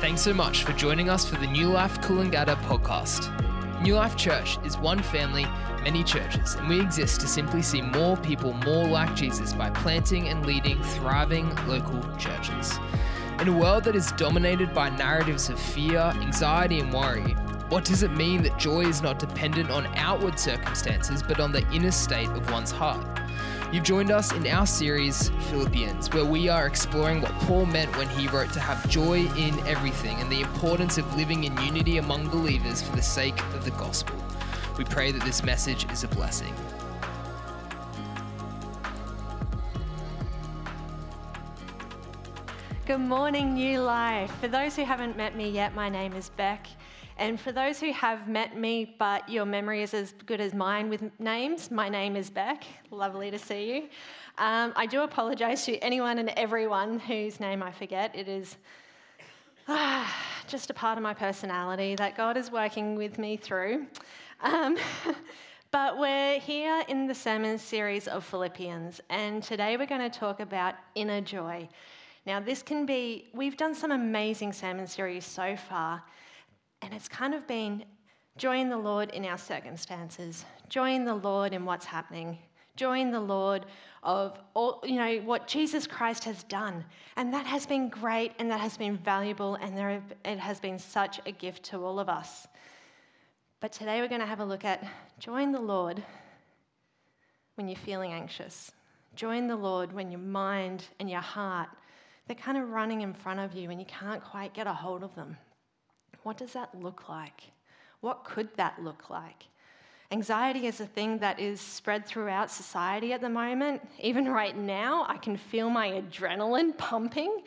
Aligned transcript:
Thanks 0.00 0.22
so 0.22 0.32
much 0.32 0.64
for 0.64 0.72
joining 0.72 1.10
us 1.10 1.28
for 1.28 1.36
the 1.36 1.46
New 1.46 1.68
Life 1.68 2.00
Coolangatta 2.00 2.56
podcast. 2.62 3.28
New 3.82 3.96
Life 3.96 4.16
Church 4.16 4.56
is 4.64 4.78
one 4.78 5.02
family, 5.02 5.44
many 5.82 6.02
churches, 6.02 6.54
and 6.54 6.70
we 6.70 6.80
exist 6.80 7.20
to 7.20 7.28
simply 7.28 7.60
see 7.60 7.82
more 7.82 8.16
people 8.16 8.54
more 8.64 8.86
like 8.86 9.14
Jesus 9.14 9.52
by 9.52 9.68
planting 9.68 10.28
and 10.28 10.46
leading 10.46 10.82
thriving 10.82 11.54
local 11.66 12.00
churches. 12.16 12.78
In 13.40 13.48
a 13.48 13.52
world 13.52 13.84
that 13.84 13.94
is 13.94 14.10
dominated 14.12 14.72
by 14.72 14.88
narratives 14.88 15.50
of 15.50 15.60
fear, 15.60 15.98
anxiety, 15.98 16.80
and 16.80 16.90
worry, 16.90 17.34
what 17.68 17.84
does 17.84 18.02
it 18.02 18.12
mean 18.12 18.42
that 18.44 18.58
joy 18.58 18.86
is 18.86 19.02
not 19.02 19.18
dependent 19.18 19.70
on 19.70 19.86
outward 19.96 20.38
circumstances 20.38 21.22
but 21.22 21.40
on 21.40 21.52
the 21.52 21.70
inner 21.72 21.90
state 21.90 22.30
of 22.30 22.50
one's 22.50 22.70
heart? 22.70 23.06
You've 23.72 23.84
joined 23.84 24.10
us 24.10 24.32
in 24.32 24.44
our 24.48 24.66
series, 24.66 25.28
Philippians, 25.48 26.12
where 26.12 26.24
we 26.24 26.48
are 26.48 26.66
exploring 26.66 27.20
what 27.20 27.30
Paul 27.42 27.66
meant 27.66 27.96
when 27.96 28.08
he 28.08 28.26
wrote 28.26 28.52
to 28.54 28.58
have 28.58 28.90
joy 28.90 29.20
in 29.36 29.56
everything 29.60 30.16
and 30.20 30.28
the 30.28 30.40
importance 30.40 30.98
of 30.98 31.16
living 31.16 31.44
in 31.44 31.56
unity 31.58 31.98
among 31.98 32.28
believers 32.30 32.82
for 32.82 32.96
the 32.96 33.02
sake 33.02 33.40
of 33.54 33.64
the 33.64 33.70
gospel. 33.70 34.16
We 34.76 34.82
pray 34.82 35.12
that 35.12 35.22
this 35.22 35.44
message 35.44 35.88
is 35.92 36.02
a 36.02 36.08
blessing. 36.08 36.52
Good 42.86 42.98
morning, 42.98 43.54
New 43.54 43.82
Life. 43.82 44.32
For 44.40 44.48
those 44.48 44.74
who 44.74 44.82
haven't 44.82 45.16
met 45.16 45.36
me 45.36 45.48
yet, 45.48 45.76
my 45.76 45.88
name 45.88 46.14
is 46.14 46.30
Beck. 46.30 46.66
And 47.20 47.38
for 47.38 47.52
those 47.52 47.78
who 47.78 47.92
have 47.92 48.28
met 48.28 48.56
me, 48.56 48.96
but 48.98 49.28
your 49.28 49.44
memory 49.44 49.82
is 49.82 49.92
as 49.92 50.14
good 50.24 50.40
as 50.40 50.54
mine 50.54 50.88
with 50.88 51.02
names, 51.20 51.70
my 51.70 51.86
name 51.86 52.16
is 52.16 52.30
Beck. 52.30 52.64
Lovely 52.90 53.30
to 53.30 53.38
see 53.38 53.74
you. 53.74 53.82
Um, 54.38 54.72
I 54.74 54.86
do 54.86 55.02
apologise 55.02 55.66
to 55.66 55.76
anyone 55.80 56.18
and 56.18 56.30
everyone 56.30 56.98
whose 56.98 57.38
name 57.38 57.62
I 57.62 57.72
forget. 57.72 58.16
It 58.16 58.26
is 58.26 58.56
ah, 59.68 60.10
just 60.48 60.70
a 60.70 60.74
part 60.74 60.96
of 60.96 61.02
my 61.02 61.12
personality 61.12 61.94
that 61.96 62.16
God 62.16 62.38
is 62.38 62.50
working 62.50 62.96
with 62.96 63.18
me 63.18 63.36
through. 63.36 63.86
Um, 64.40 64.78
but 65.70 65.98
we're 65.98 66.38
here 66.38 66.82
in 66.88 67.06
the 67.06 67.14
sermon 67.14 67.58
series 67.58 68.08
of 68.08 68.24
Philippians, 68.24 68.98
and 69.10 69.42
today 69.42 69.76
we're 69.76 69.84
going 69.84 70.10
to 70.10 70.18
talk 70.18 70.40
about 70.40 70.74
inner 70.94 71.20
joy. 71.20 71.68
Now, 72.24 72.40
this 72.40 72.62
can 72.62 72.86
be, 72.86 73.28
we've 73.34 73.58
done 73.58 73.74
some 73.74 73.92
amazing 73.92 74.54
sermon 74.54 74.86
series 74.86 75.26
so 75.26 75.54
far. 75.54 76.02
And 76.82 76.94
it's 76.94 77.08
kind 77.08 77.34
of 77.34 77.46
been 77.46 77.84
join 78.38 78.70
the 78.70 78.78
Lord 78.78 79.10
in 79.10 79.24
our 79.26 79.36
circumstances, 79.36 80.44
join 80.68 81.04
the 81.04 81.14
Lord 81.14 81.52
in 81.52 81.64
what's 81.64 81.84
happening, 81.84 82.38
join 82.76 83.10
the 83.10 83.20
Lord 83.20 83.66
of 84.02 84.38
all, 84.54 84.80
you 84.84 84.96
know, 84.96 85.18
what 85.18 85.46
Jesus 85.46 85.86
Christ 85.86 86.24
has 86.24 86.42
done. 86.44 86.84
And 87.16 87.34
that 87.34 87.44
has 87.44 87.66
been 87.66 87.90
great 87.90 88.32
and 88.38 88.50
that 88.50 88.60
has 88.60 88.78
been 88.78 88.96
valuable 88.96 89.56
and 89.56 89.76
there 89.76 90.02
it 90.24 90.38
has 90.38 90.60
been 90.60 90.78
such 90.78 91.20
a 91.26 91.32
gift 91.32 91.64
to 91.64 91.84
all 91.84 91.98
of 91.98 92.08
us. 92.08 92.46
But 93.60 93.72
today 93.72 94.00
we're 94.00 94.08
going 94.08 94.22
to 94.22 94.26
have 94.26 94.40
a 94.40 94.44
look 94.44 94.64
at 94.64 94.82
join 95.18 95.52
the 95.52 95.60
Lord 95.60 96.02
when 97.56 97.68
you're 97.68 97.76
feeling 97.76 98.12
anxious. 98.12 98.72
Join 99.14 99.48
the 99.48 99.56
Lord 99.56 99.92
when 99.92 100.10
your 100.10 100.20
mind 100.20 100.84
and 100.98 101.10
your 101.10 101.20
heart, 101.20 101.68
they're 102.26 102.36
kind 102.36 102.56
of 102.56 102.70
running 102.70 103.02
in 103.02 103.12
front 103.12 103.40
of 103.40 103.52
you 103.52 103.70
and 103.70 103.78
you 103.78 103.86
can't 103.86 104.24
quite 104.24 104.54
get 104.54 104.66
a 104.66 104.72
hold 104.72 105.02
of 105.02 105.14
them. 105.14 105.36
What 106.22 106.36
does 106.36 106.52
that 106.52 106.74
look 106.80 107.08
like? 107.08 107.42
What 108.00 108.24
could 108.24 108.48
that 108.56 108.82
look 108.82 109.10
like? 109.10 109.46
Anxiety 110.12 110.66
is 110.66 110.80
a 110.80 110.86
thing 110.86 111.18
that 111.18 111.38
is 111.38 111.60
spread 111.60 112.04
throughout 112.04 112.50
society 112.50 113.12
at 113.12 113.20
the 113.20 113.28
moment. 113.28 113.80
Even 114.00 114.26
right 114.26 114.56
now, 114.56 115.06
I 115.08 115.16
can 115.16 115.36
feel 115.36 115.70
my 115.70 116.02
adrenaline 116.02 116.76
pumping. 116.76 117.42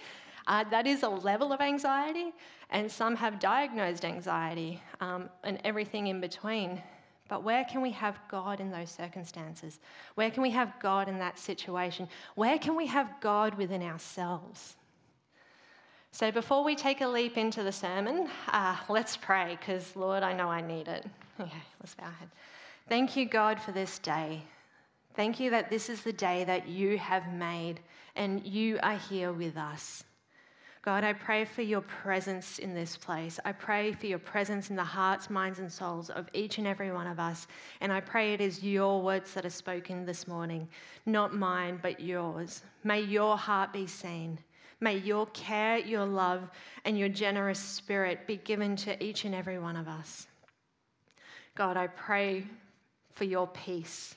Uh, 0.48 0.64
that 0.70 0.88
is 0.88 1.04
a 1.04 1.10
level 1.10 1.52
of 1.52 1.62
anxiety, 1.62 2.34
and 2.70 2.90
some 2.92 3.16
have 3.16 3.40
diagnosed 3.40 4.06
anxiety 4.06 4.82
um, 5.02 5.30
and 5.44 5.60
everything 5.64 6.08
in 6.08 6.22
between. 6.22 6.82
But 7.30 7.44
where 7.44 7.66
can 7.66 7.82
we 7.82 7.92
have 7.92 8.20
God 8.30 8.60
in 8.60 8.70
those 8.70 8.92
circumstances? 8.92 9.80
Where 10.16 10.30
can 10.30 10.44
we 10.44 10.52
have 10.52 10.74
God 10.82 11.08
in 11.08 11.18
that 11.20 11.40
situation? 11.40 12.08
Where 12.36 12.60
can 12.60 12.76
we 12.76 12.86
have 12.88 13.10
God 13.22 13.56
within 13.56 13.82
ourselves? 13.82 14.76
So 16.14 16.32
before 16.32 16.64
we 16.64 16.76
take 16.76 17.02
a 17.02 17.08
leap 17.08 17.40
into 17.40 17.64
the 17.64 17.72
sermon, 17.72 18.30
uh, 18.50 18.78
let's 18.88 19.18
pray, 19.18 19.58
because 19.60 19.96
Lord, 19.96 20.22
I 20.22 20.32
know 20.32 20.48
I 20.48 20.62
need 20.62 20.88
it. 20.88 21.04
Okay, 21.40 21.64
let's 21.82 21.96
bow 21.96 22.04
our 22.04 22.12
head. 22.12 22.30
Thank 22.88 23.18
you, 23.18 23.26
God, 23.26 23.60
for 23.60 23.72
this 23.72 23.98
day. 23.98 24.44
Thank 25.16 25.40
you 25.40 25.50
that 25.50 25.72
this 25.72 25.90
is 25.90 26.04
the 26.04 26.14
day 26.14 26.44
that 26.44 26.68
you 26.68 27.00
have 27.00 27.34
made 27.34 27.80
and 28.16 28.46
you 28.46 28.78
are 28.84 29.00
here 29.10 29.34
with 29.34 29.58
us. 29.58 30.04
God, 30.84 31.04
I 31.04 31.14
pray 31.14 31.46
for 31.46 31.64
your 31.64 31.82
presence 31.82 32.60
in 32.60 32.76
this 32.76 32.96
place. 32.96 33.40
I 33.44 33.52
pray 33.52 33.92
for 33.94 34.06
your 34.06 34.20
presence 34.20 34.70
in 34.70 34.76
the 34.76 34.84
hearts, 34.84 35.32
minds, 35.32 35.58
and 35.58 35.72
souls 35.72 36.12
of 36.12 36.30
each 36.34 36.60
and 36.60 36.68
every 36.68 36.92
one 36.92 37.08
of 37.08 37.20
us. 37.20 37.48
And 37.82 37.92
I 37.92 38.02
pray 38.02 38.34
it 38.34 38.42
is 38.42 38.62
your 38.62 39.02
words 39.02 39.34
that 39.34 39.48
are 39.48 39.50
spoken 39.50 40.06
this 40.06 40.28
morning, 40.28 40.68
not 41.08 41.34
mine, 41.34 41.80
but 41.82 42.00
yours. 42.00 42.62
May 42.84 43.02
your 43.02 43.36
heart 43.36 43.74
be 43.74 43.88
seen. 43.88 44.38
May 44.80 44.98
your 44.98 45.28
care, 45.28 45.78
your 45.78 46.06
love, 46.06 46.50
and 46.86 46.98
your 46.98 47.10
generous 47.10 47.60
spirit 47.60 48.28
be 48.28 48.38
given 48.38 48.76
to 48.78 49.02
each 49.04 49.26
and 49.26 49.34
every 49.34 49.60
one 49.60 49.76
of 49.76 49.88
us. 49.88 50.28
God, 51.56 51.78
I 51.78 51.88
pray 51.88 52.46
for 53.12 53.26
your 53.26 53.48
peace 53.48 54.16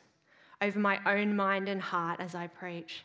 over 0.62 0.78
my 0.78 0.98
own 1.06 1.36
mind 1.36 1.68
and 1.68 1.80
heart 1.80 2.20
as 2.20 2.34
I 2.34 2.46
preach. 2.46 3.04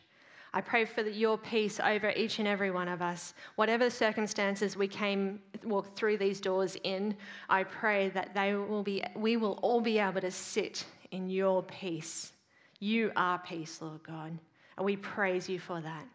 I 0.54 0.60
pray 0.60 0.84
for 0.84 1.02
your 1.02 1.38
peace 1.38 1.80
over 1.80 2.10
each 2.10 2.38
and 2.38 2.46
every 2.46 2.70
one 2.70 2.88
of 2.88 3.00
us. 3.00 3.32
Whatever 3.56 3.88
circumstances 3.88 4.76
we 4.76 4.86
came 4.86 5.40
walk 5.64 5.96
through 5.96 6.18
these 6.18 6.40
doors 6.40 6.76
in, 6.84 7.16
I 7.48 7.64
pray 7.64 8.10
that 8.10 8.34
they 8.34 8.54
will 8.54 8.82
be, 8.82 9.02
we 9.16 9.38
will 9.38 9.58
all 9.62 9.80
be 9.80 9.98
able 9.98 10.20
to 10.20 10.30
sit 10.30 10.84
in 11.10 11.30
your 11.30 11.62
peace. 11.62 12.32
You 12.80 13.12
are 13.16 13.38
peace, 13.38 13.80
Lord 13.80 14.02
God, 14.02 14.38
and 14.76 14.84
we 14.84 14.96
praise 14.96 15.48
you 15.48 15.58
for 15.58 15.80
that. 15.80 16.06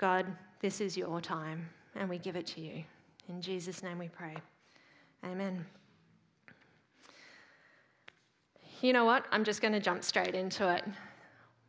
God, 0.00 0.24
this 0.60 0.80
is 0.80 0.96
your 0.96 1.20
time, 1.20 1.68
and 1.94 2.08
we 2.08 2.16
give 2.16 2.34
it 2.34 2.46
to 2.46 2.60
you. 2.62 2.82
In 3.28 3.42
Jesus' 3.42 3.82
name 3.82 3.98
we 3.98 4.08
pray. 4.08 4.34
Amen. 5.26 5.66
You 8.80 8.94
know 8.94 9.04
what? 9.04 9.26
I'm 9.30 9.44
just 9.44 9.60
going 9.60 9.74
to 9.74 9.78
jump 9.78 10.02
straight 10.02 10.34
into 10.34 10.66
it. 10.74 10.84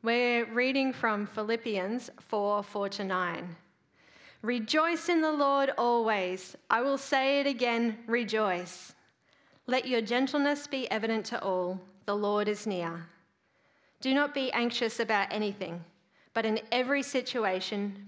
We're 0.02 0.46
reading 0.46 0.94
from 0.94 1.28
Philippians 1.28 2.10
4 2.22 2.64
4 2.64 2.90
to 2.90 3.04
9. 3.04 3.56
Rejoice 4.44 5.10
in 5.10 5.20
the 5.20 5.34
Lord 5.34 5.74
always. 5.78 6.56
I 6.70 6.80
will 6.80 6.98
say 6.98 7.42
it 7.42 7.48
again 7.48 7.98
rejoice. 8.08 8.94
Let 9.68 9.90
your 9.90 10.00
gentleness 10.00 10.68
be 10.68 10.90
evident 10.90 11.26
to 11.26 11.44
all. 11.44 11.82
The 12.06 12.16
Lord 12.16 12.48
is 12.48 12.66
near. 12.66 13.08
Do 14.00 14.14
not 14.14 14.34
be 14.34 14.54
anxious 14.54 15.02
about 15.02 15.34
anything, 15.34 15.84
but 16.34 16.46
in 16.46 16.62
every 16.72 17.04
situation, 17.04 18.08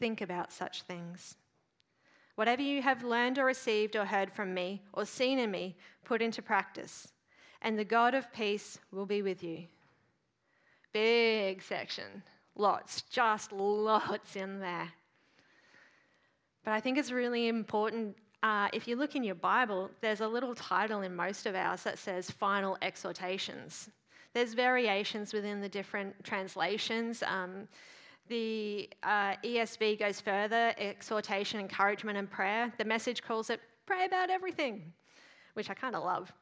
think 0.00 0.20
about 0.20 0.52
such 0.52 0.82
things. 0.82 1.36
Whatever 2.34 2.62
you 2.62 2.80
have 2.82 3.04
learned 3.04 3.38
or 3.38 3.44
received 3.44 3.94
or 3.94 4.06
heard 4.06 4.32
from 4.32 4.54
me 4.54 4.82
or 4.94 5.04
seen 5.04 5.38
in 5.38 5.50
me, 5.50 5.76
put 6.04 6.22
into 6.22 6.42
practice, 6.42 7.08
and 7.60 7.78
the 7.78 7.84
God 7.84 8.14
of 8.14 8.32
peace 8.32 8.78
will 8.90 9.06
be 9.06 9.20
with 9.20 9.44
you. 9.44 9.66
Big 10.92 11.62
section, 11.62 12.22
lots, 12.56 13.02
just 13.02 13.52
lots 13.52 14.36
in 14.36 14.58
there. 14.58 14.90
But 16.64 16.72
I 16.72 16.80
think 16.80 16.98
it's 16.98 17.12
really 17.12 17.48
important. 17.48 18.16
Uh, 18.42 18.68
if 18.72 18.88
you 18.88 18.96
look 18.96 19.14
in 19.14 19.22
your 19.22 19.34
Bible, 19.34 19.90
there's 20.00 20.20
a 20.20 20.28
little 20.28 20.54
title 20.54 21.02
in 21.02 21.14
most 21.14 21.44
of 21.44 21.54
ours 21.54 21.82
that 21.82 21.98
says 21.98 22.30
Final 22.30 22.78
Exhortations. 22.80 23.90
There's 24.32 24.54
variations 24.54 25.32
within 25.34 25.60
the 25.60 25.68
different 25.68 26.24
translations. 26.24 27.22
Um, 27.22 27.68
the 28.30 28.88
uh, 29.02 29.34
ESV 29.44 29.98
goes 29.98 30.20
further 30.20 30.72
exhortation, 30.78 31.60
encouragement, 31.60 32.16
and 32.16 32.30
prayer. 32.30 32.72
The 32.78 32.84
message 32.84 33.22
calls 33.22 33.50
it 33.50 33.60
pray 33.86 34.06
about 34.06 34.30
everything, 34.30 34.92
which 35.54 35.68
I 35.68 35.74
kind 35.74 35.96
of 35.96 36.04
love. 36.04 36.32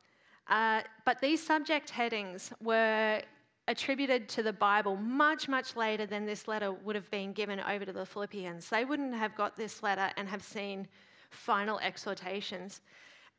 Uh, 0.49 0.83
but 1.05 1.21
these 1.21 1.45
subject 1.45 1.91
headings 1.91 2.53
were 2.63 3.23
attributed 3.69 4.29
to 4.29 4.43
the 4.43 4.53
Bible 4.53 4.97
much, 4.97 5.49
much 5.49 5.77
later 5.77 6.07
than 6.07 6.27
this 6.27 6.47
letter 6.47 6.73
would 6.73 6.95
have 6.95 7.11
been 7.11 7.33
given 7.33 7.59
over 7.61 7.85
to 7.85 7.93
the 7.93 8.07
Philippians. 8.07 8.69
They 8.69 8.85
wouldn't 8.85 9.15
have 9.15 9.35
got 9.35 9.57
this 9.57 9.83
letter 9.83 10.11
and 10.17 10.29
have 10.29 10.43
seen 10.43 10.87
final 11.31 11.79
exhortations. 11.81 12.83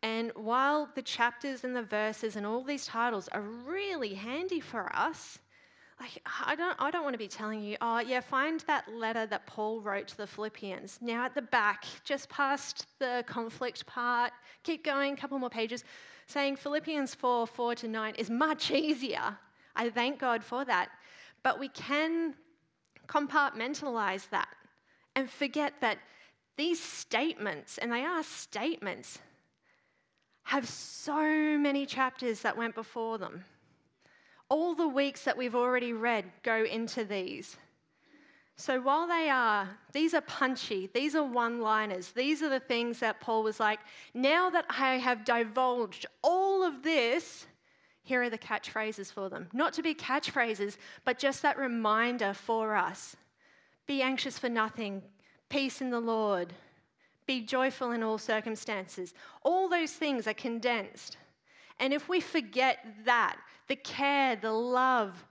And 0.01 0.31
while 0.35 0.89
the 0.95 1.01
chapters 1.01 1.63
and 1.63 1.75
the 1.75 1.83
verses 1.83 2.35
and 2.35 2.45
all 2.45 2.63
these 2.63 2.85
titles 2.85 3.27
are 3.29 3.41
really 3.41 4.15
handy 4.15 4.59
for 4.59 4.91
us, 4.95 5.39
I 6.25 6.55
don't 6.55 6.75
I 6.79 6.91
don't 6.91 7.03
want 7.03 7.13
to 7.13 7.19
be 7.19 7.27
telling 7.27 7.61
you, 7.61 7.75
oh 7.81 7.99
yeah, 7.99 8.21
find 8.21 8.61
that 8.61 8.87
letter 8.93 9.25
that 9.25 9.45
Paul 9.45 9.81
wrote 9.81 10.07
to 10.09 10.17
the 10.17 10.27
Philippians. 10.27 10.99
Now 11.01 11.25
at 11.25 11.35
the 11.35 11.41
back, 11.41 11.83
just 12.05 12.29
past 12.29 12.87
the 12.99 13.23
conflict 13.27 13.85
part, 13.85 14.31
keep 14.63 14.83
going, 14.83 15.13
a 15.13 15.17
couple 15.17 15.37
more 15.39 15.49
pages, 15.49 15.83
saying 16.27 16.55
Philippians 16.55 17.15
4, 17.15 17.47
4 17.47 17.75
to 17.75 17.87
9 17.87 18.15
is 18.15 18.29
much 18.29 18.71
easier. 18.71 19.37
I 19.75 19.89
thank 19.89 20.19
God 20.19 20.43
for 20.43 20.63
that. 20.65 20.89
But 21.43 21.59
we 21.59 21.69
can 21.69 22.35
compartmentalize 23.07 24.29
that 24.29 24.49
and 25.15 25.29
forget 25.29 25.73
that 25.81 25.97
these 26.57 26.81
statements, 26.81 27.77
and 27.77 27.91
they 27.91 28.03
are 28.03 28.23
statements, 28.23 29.19
have 30.43 30.67
so 30.67 31.57
many 31.57 31.85
chapters 31.85 32.41
that 32.41 32.57
went 32.57 32.75
before 32.75 33.17
them. 33.17 33.45
All 34.49 34.75
the 34.75 34.87
weeks 34.87 35.23
that 35.23 35.37
we've 35.37 35.55
already 35.55 35.93
read 35.93 36.25
go 36.43 36.63
into 36.63 37.05
these. 37.05 37.57
So 38.55 38.81
while 38.81 39.07
they 39.07 39.29
are, 39.29 39.69
these 39.93 40.13
are 40.13 40.21
punchy, 40.21 40.89
these 40.93 41.15
are 41.15 41.23
one 41.23 41.61
liners, 41.61 42.11
these 42.11 42.43
are 42.43 42.49
the 42.49 42.59
things 42.59 42.99
that 42.99 43.21
Paul 43.21 43.43
was 43.43 43.57
like, 43.59 43.79
now 44.13 44.49
that 44.49 44.65
I 44.69 44.95
have 44.95 45.23
divulged 45.23 46.05
all 46.21 46.63
of 46.63 46.83
this, 46.83 47.47
here 48.03 48.21
are 48.21 48.29
the 48.29 48.37
catchphrases 48.37 49.13
for 49.13 49.29
them. 49.29 49.47
Not 49.53 49.71
to 49.73 49.81
be 49.81 49.93
catchphrases, 49.95 50.75
but 51.05 51.19
just 51.19 51.41
that 51.43 51.57
reminder 51.57 52.33
for 52.33 52.75
us. 52.75 53.15
Be 53.87 54.01
anxious 54.01 54.37
for 54.37 54.49
nothing, 54.49 55.03
peace 55.47 55.79
in 55.79 55.89
the 55.89 56.01
Lord, 56.01 56.53
be 57.29 57.41
joyful 57.41 57.91
in 57.91 58.01
all 58.01 58.17
circumstances. 58.17 59.13
All 59.43 59.69
those 59.69 59.93
things 59.93 60.27
are 60.27 60.33
condensed. 60.33 61.15
And 61.79 61.93
if 61.93 62.09
we 62.09 62.19
forget 62.19 62.85
that, 63.05 63.37
the 63.67 63.75
care, 63.75 64.35
the 64.35 64.51
love, 64.51 65.25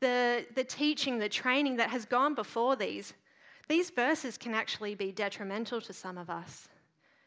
the, 0.00 0.46
the 0.54 0.64
teaching, 0.64 1.18
the 1.18 1.28
training 1.28 1.76
that 1.76 1.90
has 1.90 2.04
gone 2.04 2.34
before 2.34 2.76
these, 2.76 3.14
these 3.68 3.90
verses 3.90 4.38
can 4.38 4.54
actually 4.54 4.94
be 4.94 5.12
detrimental 5.12 5.80
to 5.80 5.92
some 5.92 6.16
of 6.16 6.30
us. 6.30 6.68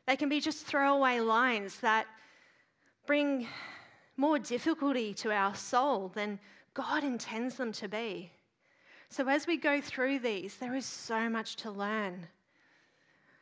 They 0.08 0.16
can 0.16 0.30
be 0.30 0.40
just 0.40 0.66
throwaway 0.66 1.20
lines 1.20 1.78
that 1.82 2.08
bring 3.06 3.48
more 4.18 4.40
difficulty 4.40 5.14
to 5.16 5.32
our 5.32 5.56
soul 5.56 6.12
than 6.14 6.40
God 6.74 7.04
intends 7.04 7.56
them 7.56 7.72
to 7.74 7.88
be. 7.88 8.32
So, 9.10 9.28
as 9.28 9.46
we 9.46 9.58
go 9.58 9.82
through 9.82 10.20
these, 10.20 10.56
there 10.56 10.74
is 10.74 10.86
so 10.86 11.30
much 11.30 11.58
to 11.58 11.72
learn. 11.72 12.28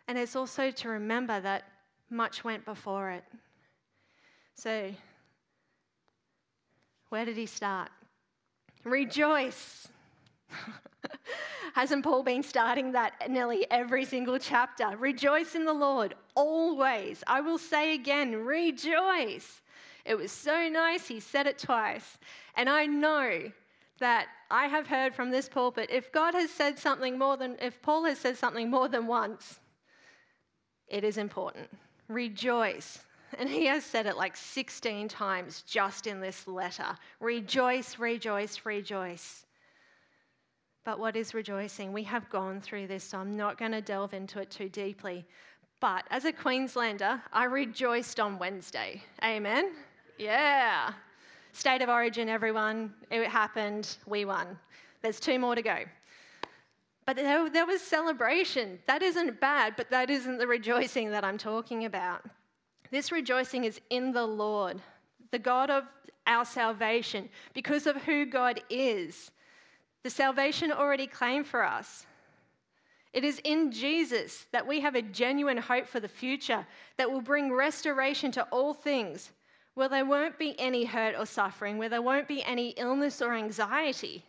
And 0.07 0.17
it's 0.17 0.35
also 0.35 0.71
to 0.71 0.89
remember 0.89 1.39
that 1.39 1.65
much 2.09 2.43
went 2.43 2.65
before 2.65 3.11
it. 3.11 3.23
So, 4.55 4.91
where 7.09 7.25
did 7.25 7.37
he 7.37 7.45
start? 7.45 7.89
Rejoice. 8.83 9.87
Hasn't 11.73 12.03
Paul 12.03 12.23
been 12.23 12.43
starting 12.43 12.91
that 12.93 13.13
nearly 13.29 13.65
every 13.69 14.05
single 14.05 14.39
chapter? 14.39 14.95
Rejoice 14.97 15.55
in 15.55 15.65
the 15.65 15.73
Lord 15.73 16.15
always. 16.35 17.23
I 17.27 17.41
will 17.41 17.57
say 17.57 17.93
again, 17.93 18.35
rejoice. 18.35 19.61
It 20.05 20.17
was 20.17 20.31
so 20.31 20.67
nice, 20.69 21.07
he 21.07 21.19
said 21.19 21.45
it 21.45 21.59
twice. 21.59 22.17
And 22.55 22.69
I 22.69 22.85
know 22.85 23.51
that 23.99 24.27
I 24.49 24.67
have 24.67 24.87
heard 24.87 25.13
from 25.13 25.29
this 25.29 25.49
pulpit 25.49 25.89
if 25.91 26.11
God 26.11 26.33
has 26.33 26.49
said 26.49 26.79
something 26.79 27.19
more 27.19 27.37
than, 27.37 27.57
if 27.61 27.81
Paul 27.81 28.05
has 28.05 28.17
said 28.17 28.37
something 28.37 28.69
more 28.69 28.87
than 28.87 29.07
once, 29.07 29.59
it 30.87 31.03
is 31.03 31.17
important. 31.17 31.69
Rejoice. 32.07 32.99
And 33.37 33.47
he 33.47 33.65
has 33.67 33.85
said 33.85 34.05
it 34.05 34.17
like 34.17 34.35
16 34.35 35.07
times 35.07 35.63
just 35.67 36.07
in 36.07 36.19
this 36.19 36.47
letter. 36.47 36.97
Rejoice, 37.19 37.99
rejoice, 37.99 38.61
rejoice. 38.65 39.45
But 40.83 40.99
what 40.99 41.15
is 41.15 41.33
rejoicing? 41.33 41.93
We 41.93 42.03
have 42.03 42.29
gone 42.29 42.61
through 42.61 42.87
this, 42.87 43.03
so 43.03 43.19
I'm 43.19 43.37
not 43.37 43.57
going 43.57 43.73
to 43.73 43.81
delve 43.81 44.13
into 44.13 44.39
it 44.39 44.49
too 44.49 44.69
deeply. 44.69 45.25
But 45.79 46.05
as 46.09 46.25
a 46.25 46.31
Queenslander, 46.31 47.21
I 47.31 47.45
rejoiced 47.45 48.19
on 48.19 48.39
Wednesday. 48.39 49.03
Amen? 49.23 49.71
Yeah. 50.17 50.93
State 51.53 51.81
of 51.81 51.89
origin, 51.89 52.29
everyone. 52.29 52.93
It 53.11 53.27
happened. 53.27 53.97
We 54.05 54.25
won. 54.25 54.57
There's 55.01 55.19
two 55.19 55.39
more 55.39 55.55
to 55.55 55.61
go. 55.61 55.77
But 57.05 57.15
there, 57.15 57.49
there 57.49 57.65
was 57.65 57.81
celebration. 57.81 58.79
That 58.87 59.01
isn't 59.01 59.39
bad, 59.39 59.75
but 59.77 59.89
that 59.89 60.09
isn't 60.09 60.37
the 60.37 60.47
rejoicing 60.47 61.11
that 61.11 61.23
I'm 61.23 61.37
talking 61.37 61.85
about. 61.85 62.23
This 62.91 63.11
rejoicing 63.11 63.65
is 63.65 63.79
in 63.89 64.11
the 64.11 64.25
Lord, 64.25 64.81
the 65.31 65.39
God 65.39 65.69
of 65.69 65.83
our 66.25 66.45
salvation, 66.45 67.29
because 67.53 67.87
of 67.87 67.95
who 67.97 68.25
God 68.25 68.61
is. 68.69 69.31
The 70.03 70.09
salvation 70.09 70.71
already 70.71 71.07
claimed 71.07 71.47
for 71.47 71.63
us. 71.63 72.05
It 73.13 73.23
is 73.23 73.41
in 73.43 73.71
Jesus 73.71 74.45
that 74.51 74.67
we 74.67 74.79
have 74.81 74.95
a 74.95 75.01
genuine 75.01 75.57
hope 75.57 75.87
for 75.87 75.99
the 75.99 76.07
future 76.07 76.65
that 76.97 77.11
will 77.11 77.21
bring 77.21 77.51
restoration 77.51 78.31
to 78.33 78.43
all 78.51 78.73
things, 78.73 79.31
where 79.73 79.89
there 79.89 80.05
won't 80.05 80.37
be 80.37 80.59
any 80.59 80.85
hurt 80.85 81.15
or 81.17 81.25
suffering, 81.25 81.77
where 81.77 81.89
there 81.89 82.01
won't 82.01 82.27
be 82.27 82.43
any 82.43 82.69
illness 82.69 83.21
or 83.21 83.33
anxiety. 83.33 84.23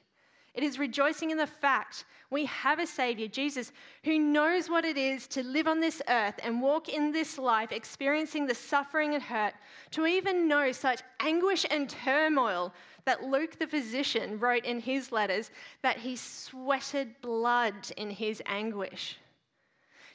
It 0.55 0.65
is 0.65 0.79
rejoicing 0.79 1.31
in 1.31 1.39
the 1.39 1.47
fact 1.47 2.05
we 2.31 2.45
have 2.47 2.79
a 2.79 2.87
Savior, 2.87 3.29
Jesus, 3.29 3.73
who 4.05 4.19
knows 4.19 4.69
what 4.69 4.85
it 4.85 4.97
is 4.97 5.27
to 5.29 5.43
live 5.43 5.67
on 5.67 5.81
this 5.81 6.03
earth 6.09 6.39
and 6.43 6.63
walk 6.63 6.89
in 6.89 7.13
this 7.13 7.39
life, 7.39 7.73
experiencing 7.73 8.47
the 8.47 8.55
suffering 8.55 9.15
and 9.15 9.23
hurt, 9.23 9.55
to 9.93 10.07
even 10.07 10.49
know 10.49 10.73
such 10.73 11.03
anguish 11.21 11.67
and 11.71 11.89
turmoil 11.89 12.73
that 13.05 13.25
Luke 13.25 13.59
the 13.59 13.67
physician 13.67 14.39
wrote 14.39 14.65
in 14.65 14.81
his 14.81 15.13
letters 15.13 15.51
that 15.83 15.99
he 15.99 16.17
sweated 16.17 17.21
blood 17.21 17.75
in 17.97 18.11
his 18.11 18.43
anguish. 18.47 19.19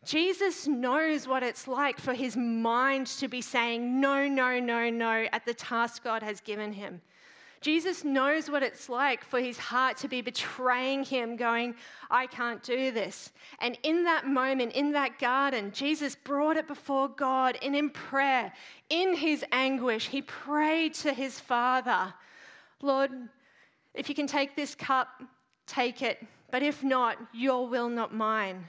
Jesus 0.05 0.67
knows 0.67 1.27
what 1.27 1.43
it's 1.43 1.67
like 1.67 1.99
for 1.99 2.13
his 2.13 2.37
mind 2.37 3.07
to 3.07 3.27
be 3.27 3.41
saying 3.41 3.99
no, 3.99 4.27
no, 4.27 4.59
no, 4.59 4.89
no 4.89 5.25
at 5.33 5.45
the 5.45 5.53
task 5.53 6.03
God 6.03 6.21
has 6.21 6.41
given 6.41 6.71
him. 6.71 7.01
Jesus 7.65 8.03
knows 8.03 8.47
what 8.47 8.61
it's 8.61 8.89
like 8.89 9.23
for 9.23 9.39
his 9.39 9.57
heart 9.57 9.97
to 9.97 10.07
be 10.07 10.21
betraying 10.21 11.03
him, 11.03 11.35
going, 11.35 11.73
I 12.11 12.27
can't 12.27 12.61
do 12.61 12.91
this. 12.91 13.31
And 13.57 13.75
in 13.81 14.03
that 14.03 14.27
moment, 14.27 14.73
in 14.73 14.91
that 14.91 15.17
garden, 15.17 15.71
Jesus 15.71 16.15
brought 16.15 16.57
it 16.57 16.67
before 16.67 17.07
God 17.07 17.57
and 17.63 17.75
in 17.75 17.89
prayer, 17.89 18.53
in 18.91 19.15
his 19.15 19.43
anguish, 19.51 20.09
he 20.09 20.21
prayed 20.21 20.93
to 20.93 21.11
his 21.11 21.39
Father, 21.39 22.13
Lord, 22.83 23.09
if 23.95 24.09
you 24.09 24.13
can 24.13 24.27
take 24.27 24.55
this 24.55 24.75
cup, 24.75 25.23
take 25.65 26.03
it. 26.03 26.23
But 26.51 26.61
if 26.61 26.83
not, 26.83 27.17
your 27.33 27.67
will, 27.67 27.89
not 27.89 28.13
mine. 28.13 28.63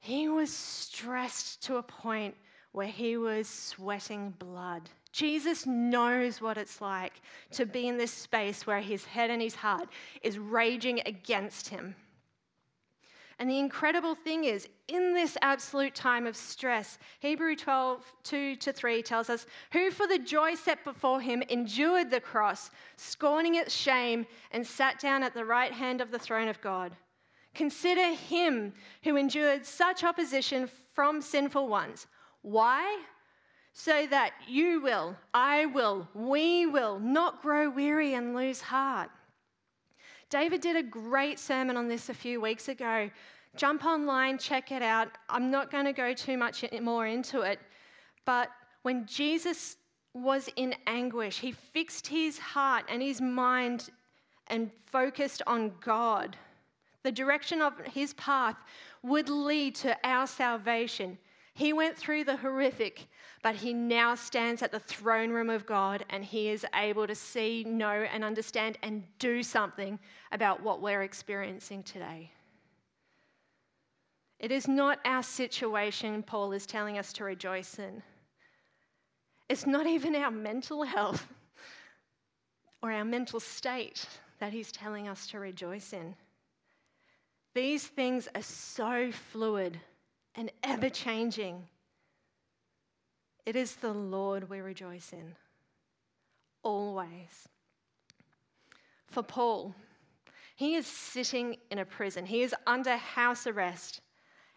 He 0.00 0.28
was 0.28 0.52
stressed 0.52 1.62
to 1.62 1.76
a 1.76 1.82
point 1.82 2.34
where 2.72 2.86
he 2.86 3.16
was 3.16 3.48
sweating 3.48 4.34
blood. 4.38 4.90
Jesus 5.16 5.64
knows 5.64 6.42
what 6.42 6.58
it's 6.58 6.82
like 6.82 7.22
to 7.52 7.64
be 7.64 7.88
in 7.88 7.96
this 7.96 8.10
space 8.10 8.66
where 8.66 8.82
his 8.82 9.06
head 9.06 9.30
and 9.30 9.40
his 9.40 9.54
heart 9.54 9.88
is 10.20 10.38
raging 10.38 11.00
against 11.06 11.70
him. 11.70 11.94
And 13.38 13.48
the 13.48 13.58
incredible 13.58 14.14
thing 14.14 14.44
is, 14.44 14.68
in 14.88 15.14
this 15.14 15.38
absolute 15.40 15.94
time 15.94 16.26
of 16.26 16.36
stress, 16.36 16.98
Hebrew 17.20 17.56
12, 17.56 18.04
2 18.24 18.56
to 18.56 18.72
3 18.74 19.02
tells 19.02 19.30
us, 19.30 19.46
Who 19.72 19.90
for 19.90 20.06
the 20.06 20.18
joy 20.18 20.54
set 20.54 20.84
before 20.84 21.22
him 21.22 21.42
endured 21.48 22.10
the 22.10 22.20
cross, 22.20 22.70
scorning 22.96 23.54
its 23.54 23.74
shame, 23.74 24.26
and 24.50 24.66
sat 24.66 25.00
down 25.00 25.22
at 25.22 25.32
the 25.32 25.46
right 25.46 25.72
hand 25.72 26.02
of 26.02 26.10
the 26.10 26.18
throne 26.18 26.48
of 26.48 26.60
God. 26.60 26.94
Consider 27.54 28.12
him 28.12 28.74
who 29.02 29.16
endured 29.16 29.64
such 29.64 30.04
opposition 30.04 30.68
from 30.92 31.22
sinful 31.22 31.68
ones. 31.68 32.06
Why? 32.42 33.00
So 33.78 34.06
that 34.06 34.32
you 34.48 34.80
will, 34.80 35.14
I 35.34 35.66
will, 35.66 36.08
we 36.14 36.64
will 36.64 36.98
not 36.98 37.42
grow 37.42 37.68
weary 37.68 38.14
and 38.14 38.34
lose 38.34 38.62
heart. 38.62 39.10
David 40.30 40.62
did 40.62 40.76
a 40.76 40.82
great 40.82 41.38
sermon 41.38 41.76
on 41.76 41.86
this 41.86 42.08
a 42.08 42.14
few 42.14 42.40
weeks 42.40 42.68
ago. 42.68 43.10
Jump 43.54 43.84
online, 43.84 44.38
check 44.38 44.72
it 44.72 44.80
out. 44.80 45.08
I'm 45.28 45.50
not 45.50 45.70
going 45.70 45.84
to 45.84 45.92
go 45.92 46.14
too 46.14 46.38
much 46.38 46.64
more 46.80 47.06
into 47.06 47.42
it, 47.42 47.60
but 48.24 48.48
when 48.80 49.04
Jesus 49.04 49.76
was 50.14 50.48
in 50.56 50.74
anguish, 50.86 51.38
he 51.38 51.52
fixed 51.52 52.06
his 52.06 52.38
heart 52.38 52.86
and 52.88 53.02
his 53.02 53.20
mind 53.20 53.90
and 54.46 54.70
focused 54.86 55.42
on 55.46 55.70
God. 55.82 56.34
The 57.02 57.12
direction 57.12 57.60
of 57.60 57.74
his 57.92 58.14
path 58.14 58.56
would 59.02 59.28
lead 59.28 59.74
to 59.76 59.98
our 60.02 60.26
salvation. 60.26 61.18
He 61.52 61.74
went 61.74 61.96
through 61.96 62.24
the 62.24 62.36
horrific, 62.36 63.06
but 63.42 63.54
he 63.54 63.72
now 63.72 64.14
stands 64.14 64.62
at 64.62 64.72
the 64.72 64.80
throne 64.80 65.30
room 65.30 65.50
of 65.50 65.66
God 65.66 66.04
and 66.10 66.24
he 66.24 66.48
is 66.48 66.66
able 66.74 67.06
to 67.06 67.14
see, 67.14 67.64
know, 67.64 68.06
and 68.12 68.24
understand 68.24 68.78
and 68.82 69.04
do 69.18 69.42
something 69.42 69.98
about 70.32 70.62
what 70.62 70.80
we're 70.80 71.02
experiencing 71.02 71.82
today. 71.82 72.30
It 74.38 74.52
is 74.52 74.68
not 74.68 74.98
our 75.04 75.22
situation 75.22 76.22
Paul 76.22 76.52
is 76.52 76.66
telling 76.66 76.98
us 76.98 77.12
to 77.14 77.24
rejoice 77.24 77.78
in. 77.78 78.02
It's 79.48 79.66
not 79.66 79.86
even 79.86 80.14
our 80.16 80.30
mental 80.30 80.82
health 80.82 81.26
or 82.82 82.92
our 82.92 83.04
mental 83.04 83.40
state 83.40 84.06
that 84.38 84.52
he's 84.52 84.72
telling 84.72 85.08
us 85.08 85.26
to 85.28 85.38
rejoice 85.38 85.92
in. 85.92 86.14
These 87.54 87.86
things 87.86 88.28
are 88.34 88.42
so 88.42 89.10
fluid 89.10 89.80
and 90.34 90.52
ever 90.62 90.90
changing. 90.90 91.66
It 93.46 93.54
is 93.54 93.76
the 93.76 93.92
Lord 93.92 94.50
we 94.50 94.60
rejoice 94.60 95.12
in, 95.12 95.36
always. 96.64 97.48
For 99.06 99.22
Paul, 99.22 99.74
he 100.56 100.74
is 100.74 100.86
sitting 100.86 101.56
in 101.70 101.78
a 101.78 101.84
prison, 101.84 102.26
he 102.26 102.42
is 102.42 102.54
under 102.66 102.96
house 102.96 103.46
arrest 103.46 104.00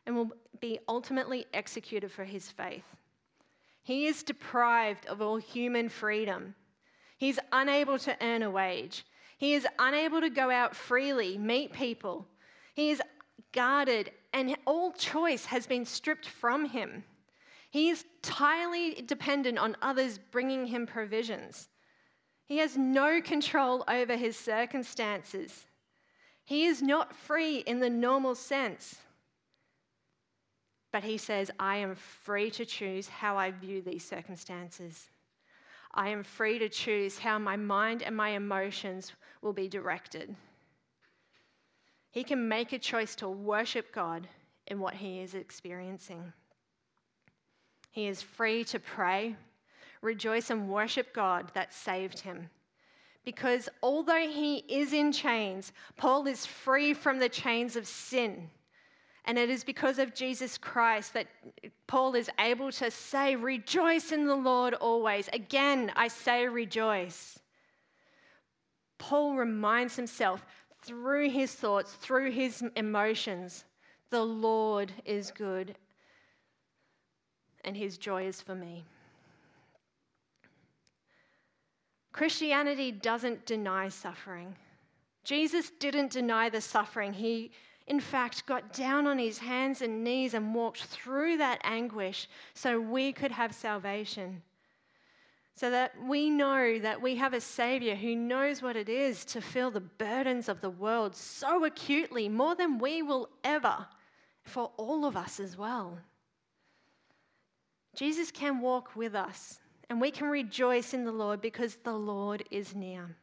and 0.05 0.15
will 0.15 0.31
be 0.60 0.79
ultimately 0.89 1.46
executed 1.53 2.12
for 2.12 2.24
his 2.24 2.50
faith. 2.50 2.96
He 3.84 4.08
is 4.08 4.24
deprived 4.24 5.05
of 5.05 5.22
all 5.22 5.38
human 5.38 5.88
freedom. 5.88 6.55
He's 7.17 7.39
unable 7.51 8.00
to 8.00 8.17
earn 8.22 8.41
a 8.41 8.50
wage. 8.50 9.05
He 9.38 9.53
is 9.53 9.67
unable 9.77 10.22
to 10.22 10.29
go 10.29 10.50
out 10.50 10.75
freely, 10.75 11.38
meet 11.38 11.74
people. 11.74 12.25
He 12.74 12.89
is 12.89 13.01
guarded, 13.51 14.12
and 14.34 14.58
all 14.65 14.91
choice 14.93 15.46
has 15.46 15.67
been 15.67 15.86
stripped 15.86 16.27
from 16.27 16.65
him. 16.65 17.03
He 17.70 17.90
is 17.90 18.06
entirely 18.24 18.96
dependent 19.06 19.60
on 19.60 19.78
others 19.82 20.18
bringing 20.18 20.68
him 20.68 20.88
provisions. 20.88 21.70
He 22.46 22.58
has 22.58 22.76
no 22.76 23.22
control 23.22 23.84
over 23.88 24.16
his 24.16 24.36
circumstances. 24.36 25.66
He 26.46 26.66
is 26.66 26.82
not 26.82 27.16
free 27.16 27.60
in 27.60 27.80
the 27.80 27.90
normal 27.90 28.34
sense. 28.34 28.96
But 30.92 31.04
he 31.04 31.18
says, 31.18 31.52
I 31.60 31.78
am 31.78 31.94
free 31.94 32.50
to 32.52 32.66
choose 32.66 33.08
how 33.08 33.38
I 33.38 33.52
view 33.52 33.84
these 33.84 34.04
circumstances. 34.04 35.10
I 35.94 36.10
am 36.10 36.24
free 36.24 36.58
to 36.58 36.70
choose 36.70 37.20
how 37.20 37.38
my 37.38 37.56
mind 37.56 38.02
and 38.02 38.16
my 38.16 38.30
emotions 38.30 39.14
will 39.44 39.54
be 39.54 39.68
directed. 39.68 40.36
He 42.10 42.24
can 42.24 42.48
make 42.48 42.74
a 42.74 42.80
choice 42.80 43.16
to 43.18 43.30
worship 43.30 43.94
God 43.94 44.28
in 44.66 44.80
what 44.80 44.96
he 44.96 45.20
is 45.20 45.36
experiencing. 45.36 46.34
He 47.91 48.08
is 48.08 48.22
free 48.22 48.63
to 48.65 48.79
pray, 48.79 49.36
rejoice, 50.01 50.50
and 50.50 50.69
worship 50.69 51.13
God 51.13 51.51
that 51.53 51.74
saved 51.74 52.19
him. 52.19 52.50
Because 53.25 53.69
although 53.84 54.27
he 54.27 54.58
is 54.67 54.93
in 54.93 55.12
chains, 55.12 55.72
Paul 55.98 56.27
is 56.27 56.46
free 56.46 56.93
from 56.93 57.19
the 57.19 57.29
chains 57.29 57.75
of 57.75 57.88
sin. 57.88 58.50
And 59.25 59.38
it 59.38 59.50
is 59.50 59.63
because 59.63 60.00
of 60.00 60.15
Jesus 60.15 60.58
Christ 60.58 61.13
that 61.13 61.27
Paul 61.88 62.15
is 62.15 62.29
able 62.39 62.72
to 62.74 62.89
say, 62.89 63.36
Rejoice 63.36 64.12
in 64.12 64.25
the 64.25 64.36
Lord 64.36 64.74
always. 64.75 65.29
Again, 65.34 65.91
I 65.96 66.08
say 66.08 66.48
rejoice. 66.48 67.38
Paul 68.98 69.36
reminds 69.36 69.96
himself 69.96 70.46
through 70.81 71.29
his 71.29 71.53
thoughts, 71.53 71.93
through 71.93 72.31
his 72.31 72.63
emotions, 72.75 73.65
the 74.10 74.24
Lord 74.24 74.91
is 75.05 75.31
good 75.31 75.75
and 77.63 77.75
his 77.75 77.98
joy 77.98 78.25
is 78.25 78.42
for 78.42 78.56
me. 78.56 78.84
Christianity 82.12 82.92
doesn't 82.92 83.46
deny 83.46 83.89
suffering. 83.89 84.56
Jesus 85.24 85.72
didn't 85.80 86.12
deny 86.12 86.50
the 86.50 86.62
suffering. 86.62 87.13
He 87.13 87.51
in 87.89 88.00
fact, 88.00 88.46
got 88.46 88.72
down 88.72 89.08
on 89.08 89.18
his 89.18 89.39
hands 89.39 89.82
and 89.82 90.04
knees 90.04 90.36
and 90.36 90.54
walked 90.54 90.84
through 90.84 91.38
that 91.38 91.60
anguish 91.63 92.30
so 92.54 92.80
we 92.80 93.12
could 93.12 93.32
have 93.32 93.54
salvation. 93.54 94.44
So 95.56 95.72
that 95.72 95.94
we 96.08 96.30
know 96.30 96.78
that 96.80 97.01
we 97.01 97.16
have 97.16 97.34
a 97.34 97.42
Savior 97.42 97.96
who 97.96 98.16
knows 98.16 98.62
what 98.62 98.78
it 98.78 98.89
is 98.89 99.25
to 99.25 99.42
feel 99.42 99.72
the 99.72 99.82
burdens 99.82 100.48
of 100.48 100.62
the 100.62 100.70
world 100.70 101.16
so 101.16 101.66
acutely, 101.66 102.30
more 102.30 102.56
than 102.56 102.78
we 102.78 103.01
will 103.01 103.28
ever, 103.44 103.88
for 104.44 104.72
all 104.78 105.04
of 105.04 105.18
us 105.18 105.39
as 105.39 105.58
well. 105.58 105.98
Jesus 107.96 108.31
can 108.31 108.62
walk 108.62 108.96
with 108.96 109.15
us, 109.15 109.60
and 109.89 110.00
we 110.00 110.12
can 110.12 110.29
rejoice 110.29 110.93
in 110.93 111.05
the 111.05 111.12
Lord 111.12 111.41
because 111.41 111.75
the 111.77 111.93
Lord 111.93 112.43
is 112.51 112.75
near. 112.75 113.15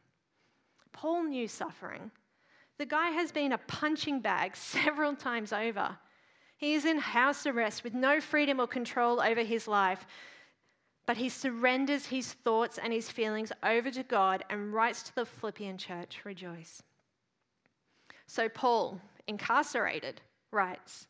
Paul 0.91 1.23
knew 1.23 1.47
suffering. 1.47 2.11
The 2.77 2.85
guy 2.85 3.09
has 3.09 3.31
been 3.31 3.53
a 3.53 3.57
punching 3.59 4.21
bag 4.21 4.55
several 4.55 5.15
times 5.15 5.53
over. 5.53 5.97
He 6.57 6.73
is 6.73 6.85
in 6.85 6.97
house 6.97 7.45
arrest 7.45 7.83
with 7.83 7.93
no 7.93 8.19
freedom 8.19 8.59
or 8.59 8.67
control 8.67 9.21
over 9.21 9.41
his 9.41 9.67
life. 9.67 10.05
But 11.05 11.17
he 11.17 11.29
surrenders 11.29 12.05
his 12.05 12.33
thoughts 12.33 12.77
and 12.77 12.91
his 12.91 13.09
feelings 13.09 13.51
over 13.63 13.89
to 13.91 14.03
God 14.03 14.43
and 14.49 14.73
writes 14.73 15.03
to 15.03 15.15
the 15.15 15.25
Philippian 15.25 15.77
church, 15.77 16.19
Rejoice. 16.25 16.83
So, 18.25 18.49
Paul, 18.49 18.99
incarcerated, 19.27 20.19
writes, 20.51 21.07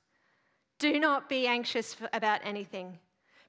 Do 0.77 0.99
not 0.99 1.29
be 1.29 1.47
anxious 1.47 1.97
about 2.13 2.41
anything, 2.43 2.99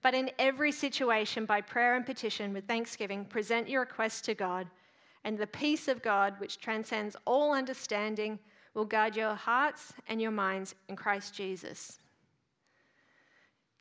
but 0.02 0.14
in 0.14 0.30
every 0.38 0.72
situation, 0.72 1.44
by 1.44 1.60
prayer 1.60 1.96
and 1.96 2.06
petition 2.06 2.52
with 2.52 2.66
thanksgiving, 2.66 3.24
present 3.24 3.68
your 3.68 3.80
requests 3.80 4.20
to 4.22 4.34
God 4.34 4.68
and 5.24 5.36
the 5.36 5.46
peace 5.46 5.88
of 5.88 6.02
God, 6.02 6.34
which 6.38 6.58
transcends 6.58 7.16
all 7.24 7.52
understanding, 7.52 8.38
will 8.74 8.84
guard 8.84 9.16
your 9.16 9.34
hearts 9.34 9.92
and 10.06 10.22
your 10.22 10.30
minds 10.30 10.74
in 10.88 10.96
Christ 10.96 11.34
Jesus. 11.34 11.98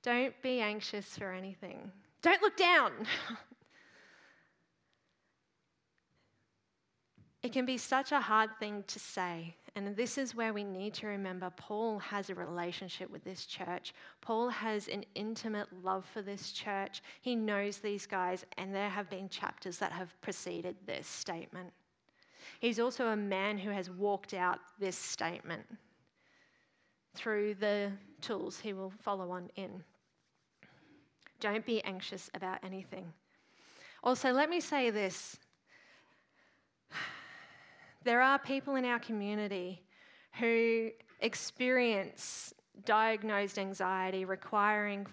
Don't 0.03 0.33
be 0.41 0.59
anxious 0.59 1.17
for 1.17 1.31
anything. 1.31 1.91
Don't 2.21 2.41
look 2.41 2.57
down. 2.57 2.91
it 7.48 7.54
can 7.54 7.66
be 7.66 7.77
such 7.77 8.12
a 8.12 8.20
hard 8.20 8.50
thing 8.60 8.84
to 8.88 9.00
say, 9.00 9.56
and 9.74 9.96
this 9.96 10.18
is 10.18 10.36
where 10.36 10.51
we 10.51 10.66
need 10.66 10.94
to 10.96 11.08
remember 11.08 11.50
Paul 11.56 11.98
has 12.00 12.30
a 12.30 12.36
relationship 12.36 13.10
with 13.10 13.24
this 13.24 13.46
church. 13.46 13.94
Paul 14.20 14.50
has 14.50 14.89
an 14.89 15.06
intimate 15.16 15.68
love 15.82 16.04
for 16.13 16.22
this 16.22 16.51
church. 16.51 17.01
He 17.22 17.38
knows 17.38 17.77
these 17.77 18.06
guys, 18.06 18.46
and 18.58 18.75
there 18.75 18.89
have 18.89 19.10
been 19.10 19.30
chapters 19.30 19.77
that 19.77 19.94
have 19.94 20.20
preceded 20.20 20.75
this 20.86 21.08
statement. 21.08 21.72
He's 22.60 22.82
also 22.82 23.08
a 23.08 23.16
man 23.16 23.58
who 23.58 23.70
has 23.70 23.89
walked 23.89 24.34
out 24.34 24.60
this 24.77 24.98
statement 24.98 25.63
through 27.16 27.54
the 27.54 27.94
tools 28.20 28.60
he 28.60 28.74
will 28.74 28.92
follow 29.04 29.32
on 29.32 29.50
in. 29.56 29.86
Don't 31.39 31.66
be 31.66 31.82
anxious 31.86 32.30
about 32.34 32.60
anything. 32.62 33.13
Also, 34.04 34.34
let 34.34 34.50
me 34.50 34.60
say 34.60 34.89
this 34.89 35.38
there 38.08 38.22
are 38.22 38.40
people 38.40 38.76
in 38.76 38.86
our 38.86 39.00
community 39.00 39.84
who 40.40 40.90
experience 41.20 42.54
diagnosed 42.86 43.60
anxiety 43.60 44.24
requiring 44.24 45.06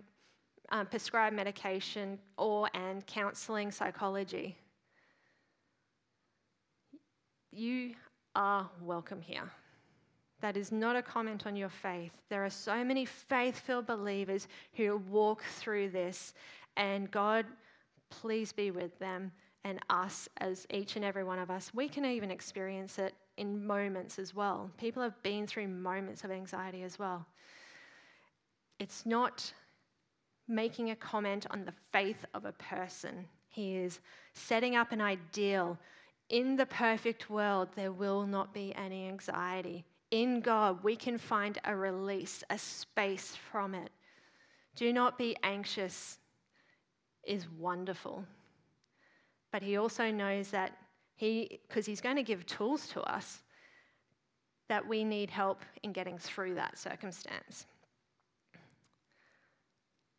um, 0.71 0.87
prescribed 0.87 1.35
medication 1.35 2.17
or 2.39 2.71
and 2.73 3.05
counseling 3.09 3.73
psychology. 3.73 4.57
You 7.51 7.95
are 8.37 8.71
welcome 8.81 9.21
here. 9.21 9.51
That 10.41 10.57
is 10.57 10.71
not 10.71 10.95
a 10.95 11.03
comment 11.03 11.49
on 11.49 11.57
your 11.57 11.71
faith. 11.71 12.13
There 12.31 12.45
are 12.45 12.51
so 12.51 12.85
many 12.85 13.05
faith-filled 13.05 13.89
believers 13.89 14.47
who 14.75 14.99
walk 15.11 15.43
through 15.43 15.89
this 15.89 16.33
and 16.77 17.11
god 17.11 17.45
please 18.11 18.53
be 18.53 18.71
with 18.71 18.97
them 19.01 19.33
and 19.65 19.81
us, 19.89 20.29
as 20.39 20.67
each 20.71 20.97
and 20.97 21.05
every 21.05 21.25
one 21.25 21.39
of 21.39 21.51
us, 21.51 21.73
we 21.75 21.89
can 21.89 22.05
even 22.05 22.31
experience 22.31 22.99
it 22.99 23.15
in 23.37 23.67
moments 23.67 24.19
as 24.19 24.35
well. 24.35 24.71
People 24.79 25.03
have 25.03 25.21
been 25.23 25.47
through 25.47 25.69
moments 25.69 26.23
of 26.23 26.31
anxiety 26.31 26.83
as 26.83 26.99
well. 26.99 27.27
It's 28.79 29.07
not 29.07 29.53
making 30.47 30.91
a 30.91 30.97
comment 30.97 31.47
on 31.51 31.65
the 31.65 31.73
faith 31.93 32.25
of 32.35 32.45
a 32.45 32.53
person, 32.53 33.27
he 33.49 33.77
is 33.77 34.01
setting 34.35 34.75
up 34.75 34.93
an 34.93 35.01
ideal. 35.01 35.79
In 36.29 36.57
the 36.57 36.67
perfect 36.67 37.31
world, 37.31 37.69
there 37.77 37.93
will 37.93 38.27
not 38.27 38.53
be 38.53 38.75
any 38.75 39.07
anxiety. 39.07 39.85
In 40.11 40.41
God, 40.41 40.83
we 40.83 40.97
can 40.97 41.19
find 41.19 41.59
a 41.65 41.77
release, 41.77 42.43
a 42.51 42.59
space 42.59 43.37
from 43.51 43.75
it. 43.75 43.91
Do 44.75 44.93
not 44.93 45.17
be 45.17 45.37
anxious, 45.43 46.19
is 47.25 47.49
wonderful. 47.49 48.25
But 49.55 49.63
he 49.63 49.77
also 49.77 50.11
knows 50.11 50.49
that 50.49 50.77
he, 51.15 51.61
because 51.69 51.87
he's 51.87 52.01
going 52.01 52.17
to 52.17 52.25
give 52.25 52.45
tools 52.45 52.89
to 52.89 53.01
us, 53.03 53.45
that 54.69 54.85
we 54.85 55.05
need 55.05 55.31
help 55.31 55.63
in 55.85 55.93
getting 55.93 56.19
through 56.19 56.57
that 56.57 56.77
circumstance. 56.77 57.65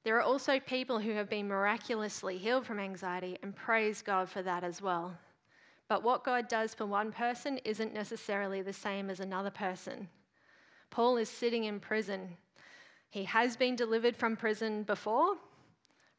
There 0.06 0.16
are 0.16 0.22
also 0.22 0.58
people 0.62 1.00
who 1.00 1.12
have 1.12 1.30
been 1.30 1.50
miraculously 1.50 2.38
healed 2.38 2.66
from 2.66 2.80
anxiety, 2.80 3.38
and 3.44 3.54
praise 3.54 4.02
God 4.02 4.30
for 4.30 4.42
that 4.42 4.64
as 4.64 4.82
well. 4.82 5.18
But 5.90 6.02
what 6.02 6.24
God 6.24 6.48
does 6.48 6.74
for 6.74 6.86
one 6.86 7.12
person 7.12 7.60
isn't 7.66 7.94
necessarily 7.94 8.62
the 8.62 8.72
same 8.72 9.10
as 9.10 9.20
another 9.20 9.52
person. 9.52 10.08
Paul 10.92 11.18
is 11.18 11.28
sitting 11.28 11.66
in 11.66 11.82
prison. 11.82 12.38
He 13.10 13.26
has 13.26 13.58
been 13.58 13.76
delivered 13.76 14.16
from 14.16 14.38
prison 14.38 14.84
before. 14.84 15.36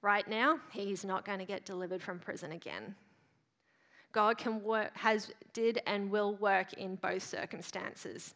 Right 0.02 0.28
now, 0.28 0.58
he's 0.70 1.02
not 1.02 1.24
going 1.24 1.38
to 1.38 1.46
get 1.46 1.64
delivered 1.64 2.02
from 2.02 2.18
prison 2.18 2.52
again. 2.52 2.94
God 4.16 4.38
can 4.38 4.62
work, 4.62 4.96
has, 4.96 5.30
did, 5.52 5.82
and 5.86 6.10
will 6.10 6.36
work 6.36 6.72
in 6.72 6.96
both 6.96 7.22
circumstances. 7.22 8.34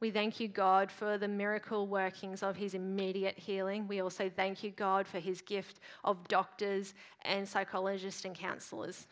We 0.00 0.10
thank 0.10 0.38
you, 0.38 0.48
God, 0.48 0.92
for 0.92 1.16
the 1.16 1.26
miracle 1.26 1.86
workings 1.86 2.42
of 2.42 2.56
his 2.56 2.74
immediate 2.74 3.38
healing. 3.38 3.88
We 3.88 4.00
also 4.00 4.28
thank 4.28 4.62
you, 4.62 4.70
God, 4.70 5.08
for 5.08 5.18
his 5.18 5.40
gift 5.40 5.80
of 6.04 6.28
doctors 6.28 6.92
and 7.22 7.48
psychologists 7.48 8.26
and 8.26 8.34
counselors. 8.34 9.06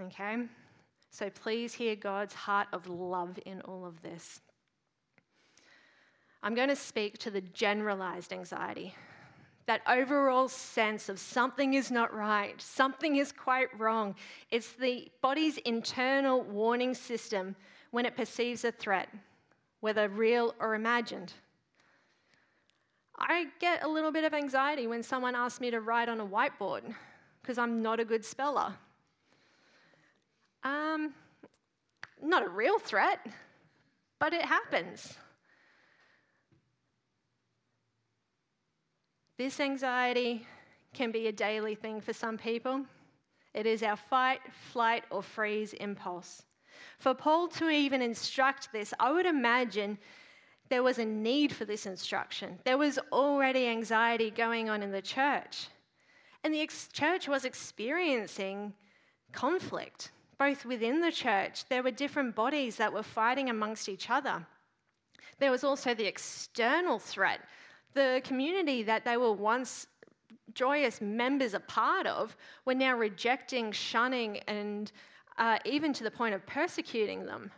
Okay? 0.00 0.38
So 1.12 1.30
please 1.30 1.72
hear 1.72 1.94
God's 1.94 2.34
heart 2.34 2.66
of 2.72 2.88
love 2.88 3.38
in 3.46 3.60
all 3.60 3.86
of 3.86 4.02
this. 4.02 4.40
I'm 6.42 6.56
going 6.56 6.70
to 6.70 6.76
speak 6.76 7.18
to 7.18 7.30
the 7.30 7.40
generalized 7.40 8.32
anxiety 8.32 8.96
that 9.68 9.82
overall 9.86 10.48
sense 10.48 11.10
of 11.10 11.18
something 11.18 11.74
is 11.74 11.90
not 11.90 12.12
right, 12.14 12.58
something 12.58 13.16
is 13.16 13.32
quite 13.32 13.68
wrong. 13.78 14.14
It's 14.50 14.72
the 14.72 15.10
body's 15.20 15.58
internal 15.58 16.42
warning 16.42 16.94
system 16.94 17.54
when 17.90 18.06
it 18.06 18.16
perceives 18.16 18.64
a 18.64 18.72
threat, 18.72 19.10
whether 19.80 20.08
real 20.08 20.54
or 20.58 20.74
imagined. 20.74 21.34
I 23.18 23.48
get 23.60 23.84
a 23.84 23.88
little 23.88 24.10
bit 24.10 24.24
of 24.24 24.32
anxiety 24.32 24.86
when 24.86 25.02
someone 25.02 25.34
asks 25.34 25.60
me 25.60 25.70
to 25.70 25.82
write 25.82 26.08
on 26.08 26.18
a 26.18 26.26
whiteboard 26.26 26.94
because 27.42 27.58
I'm 27.58 27.82
not 27.82 28.00
a 28.00 28.06
good 28.06 28.24
speller. 28.24 28.72
Um, 30.64 31.12
not 32.22 32.42
a 32.42 32.48
real 32.48 32.78
threat, 32.78 33.20
but 34.18 34.32
it 34.32 34.46
happens. 34.46 35.18
This 39.38 39.60
anxiety 39.60 40.44
can 40.92 41.12
be 41.12 41.28
a 41.28 41.32
daily 41.32 41.76
thing 41.76 42.00
for 42.00 42.12
some 42.12 42.36
people. 42.36 42.84
It 43.54 43.66
is 43.66 43.84
our 43.84 43.96
fight, 43.96 44.40
flight, 44.72 45.04
or 45.10 45.22
freeze 45.22 45.74
impulse. 45.74 46.42
For 46.98 47.14
Paul 47.14 47.46
to 47.48 47.70
even 47.70 48.02
instruct 48.02 48.72
this, 48.72 48.92
I 48.98 49.12
would 49.12 49.26
imagine 49.26 49.96
there 50.68 50.82
was 50.82 50.98
a 50.98 51.04
need 51.04 51.52
for 51.52 51.64
this 51.64 51.86
instruction. 51.86 52.58
There 52.64 52.78
was 52.78 52.98
already 53.12 53.68
anxiety 53.68 54.32
going 54.32 54.68
on 54.68 54.82
in 54.82 54.90
the 54.90 55.00
church. 55.00 55.68
And 56.42 56.52
the 56.52 56.60
ex- 56.60 56.88
church 56.88 57.28
was 57.28 57.44
experiencing 57.44 58.74
conflict, 59.30 60.10
both 60.36 60.64
within 60.64 61.00
the 61.00 61.12
church. 61.12 61.64
There 61.68 61.84
were 61.84 61.92
different 61.92 62.34
bodies 62.34 62.74
that 62.76 62.92
were 62.92 63.04
fighting 63.04 63.50
amongst 63.50 63.88
each 63.88 64.10
other. 64.10 64.44
There 65.38 65.52
was 65.52 65.62
also 65.62 65.94
the 65.94 66.06
external 66.06 66.98
threat 66.98 67.40
the 67.94 68.20
community 68.24 68.82
that 68.82 69.04
they 69.04 69.16
were 69.16 69.32
once 69.32 69.86
joyous 70.54 71.00
members 71.00 71.54
a 71.54 71.60
part 71.60 72.06
of 72.06 72.36
were 72.64 72.74
now 72.74 72.96
rejecting, 72.96 73.72
shunning, 73.72 74.38
and 74.48 74.92
uh, 75.36 75.58
even 75.64 75.92
to 75.92 76.04
the 76.04 76.10
point 76.10 76.34
of 76.34 76.44
persecuting 76.46 77.26
them. 77.26 77.50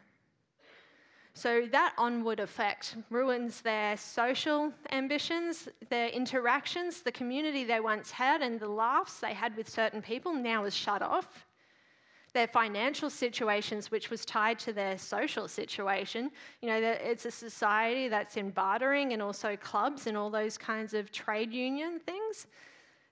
So 1.32 1.66
that 1.70 1.94
onward 1.96 2.40
effect 2.40 2.96
ruins 3.08 3.60
their 3.60 3.96
social 3.96 4.72
ambitions, 4.90 5.68
their 5.88 6.08
interactions, 6.08 7.02
the 7.02 7.12
community 7.12 7.64
they 7.64 7.80
once 7.80 8.10
had, 8.10 8.42
and 8.42 8.58
the 8.58 8.68
laughs 8.68 9.20
they 9.20 9.32
had 9.32 9.56
with 9.56 9.68
certain 9.68 10.02
people 10.02 10.34
now 10.34 10.64
is 10.64 10.74
shut 10.74 11.02
off 11.02 11.46
their 12.30 12.46
financial 12.46 13.10
situations, 13.10 13.90
which 13.90 14.10
was 14.10 14.24
tied 14.24 14.58
to 14.60 14.72
their 14.72 14.96
social 14.98 15.48
situation. 15.48 16.30
You 16.62 16.68
know, 16.68 16.76
it's 16.76 17.24
a 17.24 17.30
society 17.30 18.08
that's 18.08 18.36
in 18.36 18.50
bartering 18.50 19.12
and 19.12 19.22
also 19.22 19.56
clubs 19.56 20.06
and 20.06 20.16
all 20.16 20.30
those 20.30 20.56
kinds 20.56 20.94
of 20.94 21.12
trade 21.12 21.52
union 21.52 22.00
things. 22.00 22.46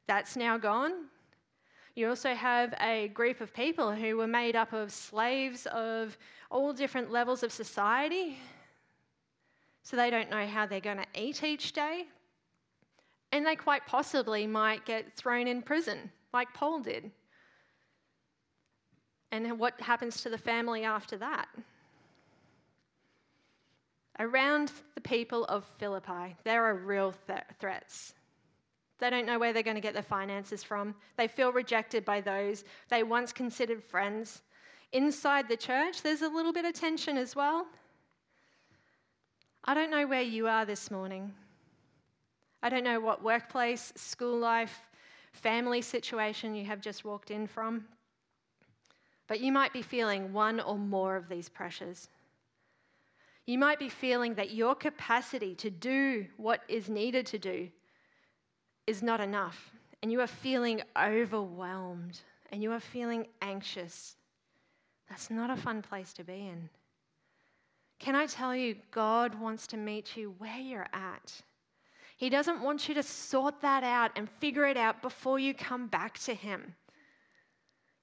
That's 0.07 0.37
now 0.37 0.57
gone. 0.57 1.07
You 1.95 2.09
also 2.09 2.33
have 2.35 2.75
a 2.81 3.09
group 3.09 3.41
of 3.41 3.52
people 3.52 3.93
who 3.93 4.17
were 4.17 4.28
made 4.28 4.54
up 4.54 4.73
of 4.73 4.93
slaves 4.93 5.67
of 5.67 6.17
all 6.50 6.73
different 6.73 7.11
levels 7.11 7.43
of 7.43 7.50
society. 7.50 8.39
So 9.83 9.97
they 9.97 10.11
don't 10.11 10.31
know 10.31 10.47
how 10.47 10.67
they're 10.67 10.81
going 10.81 10.99
to 10.99 11.21
eat 11.21 11.43
each 11.43 11.73
day. 11.73 12.07
And 13.33 13.45
they 13.45 13.57
quite 13.57 13.87
possibly 13.87 14.47
might 14.47 14.87
get 14.87 15.13
thrown 15.17 15.49
in 15.49 15.61
prison, 15.61 16.11
like 16.33 16.52
Paul 16.54 16.81
did. 16.81 17.11
And 19.30 19.58
what 19.58 19.80
happens 19.80 20.23
to 20.23 20.30
the 20.30 20.38
family 20.38 20.84
after 20.84 21.17
that? 21.19 21.49
Around 24.19 24.73
the 24.95 25.00
people 25.00 25.45
of 25.45 25.64
Philippi, 25.78 26.36
there 26.45 26.64
are 26.64 26.75
real 26.75 27.14
th- 27.26 27.41
threats. 27.60 28.14
They 28.99 29.10
don't 29.10 29.26
know 29.26 29.38
where 29.38 29.52
they're 29.52 29.62
going 29.62 29.76
to 29.76 29.80
get 29.80 29.95
their 29.95 30.02
finances 30.02 30.64
from. 30.64 30.95
They 31.17 31.28
feel 31.28 31.52
rejected 31.52 32.04
by 32.04 32.21
those 32.21 32.64
they 32.88 33.04
once 33.04 33.32
considered 33.32 33.84
friends. 33.84 34.43
Inside 34.93 35.49
the 35.49 35.56
church, 35.56 36.02
there's 36.02 36.23
a 36.23 36.28
little 36.28 36.52
bit 36.52 36.64
of 36.64 36.73
tension 36.73 37.17
as 37.17 37.36
well. 37.36 37.67
I 39.64 39.75
don't 39.75 39.91
know 39.91 40.06
where 40.06 40.23
you 40.23 40.49
are 40.49 40.64
this 40.64 40.91
morning. 40.91 41.32
I 42.62 42.71
don't 42.71 42.84
know 42.84 42.99
what 42.99 43.23
workplace, 43.23 43.93
school 43.95 44.38
life, 44.38 44.80
family 45.32 45.82
situation 45.82 46.54
you 46.54 46.64
have 46.64 46.80
just 46.80 47.04
walked 47.04 47.30
in 47.30 47.47
from. 47.47 47.84
But 49.28 49.41
you 49.41 49.52
might 49.52 49.73
be 49.73 49.82
feeling 49.82 50.32
one 50.32 50.58
or 50.58 50.78
more 50.78 51.14
of 51.14 51.28
these 51.28 51.49
pressures. 51.49 52.08
You 53.47 53.58
might 53.58 53.78
be 53.78 53.88
feeling 53.88 54.34
that 54.34 54.50
your 54.50 54.75
capacity 54.75 55.54
to 55.56 55.71
do 55.71 56.26
what 56.36 56.62
is 56.69 56.88
needed 56.88 57.26
to 57.26 57.38
do 57.38 57.69
is 58.86 59.02
not 59.02 59.21
enough, 59.21 59.71
and 60.02 60.10
you 60.10 60.21
are 60.21 60.26
feeling 60.26 60.82
overwhelmed 60.97 62.21
and 62.50 62.62
you 62.62 62.73
are 62.73 62.80
feeling 62.80 63.26
anxious. 63.43 64.17
That's 65.08 65.30
not 65.30 65.50
a 65.50 65.56
fun 65.56 65.82
place 65.82 66.12
to 66.14 66.25
be 66.25 66.32
in. 66.32 66.69
Can 67.99 68.14
I 68.14 68.26
tell 68.26 68.54
you, 68.54 68.76
God 68.91 69.38
wants 69.38 69.67
to 69.69 69.76
meet 69.76 70.17
you 70.17 70.34
where 70.38 70.58
you're 70.58 70.88
at. 70.93 71.43
He 72.17 72.30
doesn't 72.30 72.62
want 72.62 72.88
you 72.88 72.95
to 72.95 73.02
sort 73.02 73.60
that 73.60 73.84
out 73.84 74.12
and 74.17 74.28
figure 74.41 74.67
it 74.67 74.76
out 74.76 75.02
before 75.02 75.38
you 75.38 75.54
come 75.54 75.86
back 75.86 76.19
to 76.21 76.34
Him. 76.34 76.75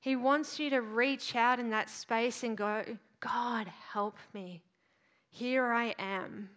He 0.05 0.15
wants 0.15 0.59
you 0.59 0.69
to 0.69 0.81
reach 0.81 1.35
out 1.35 1.59
in 1.59 1.71
that 1.71 1.89
space 1.89 2.43
and 2.43 2.55
go, 2.55 2.83
God, 3.21 3.65
help 3.91 4.17
me. 4.35 4.61
Here 5.31 5.73
I 5.73 5.95
am. 5.97 6.47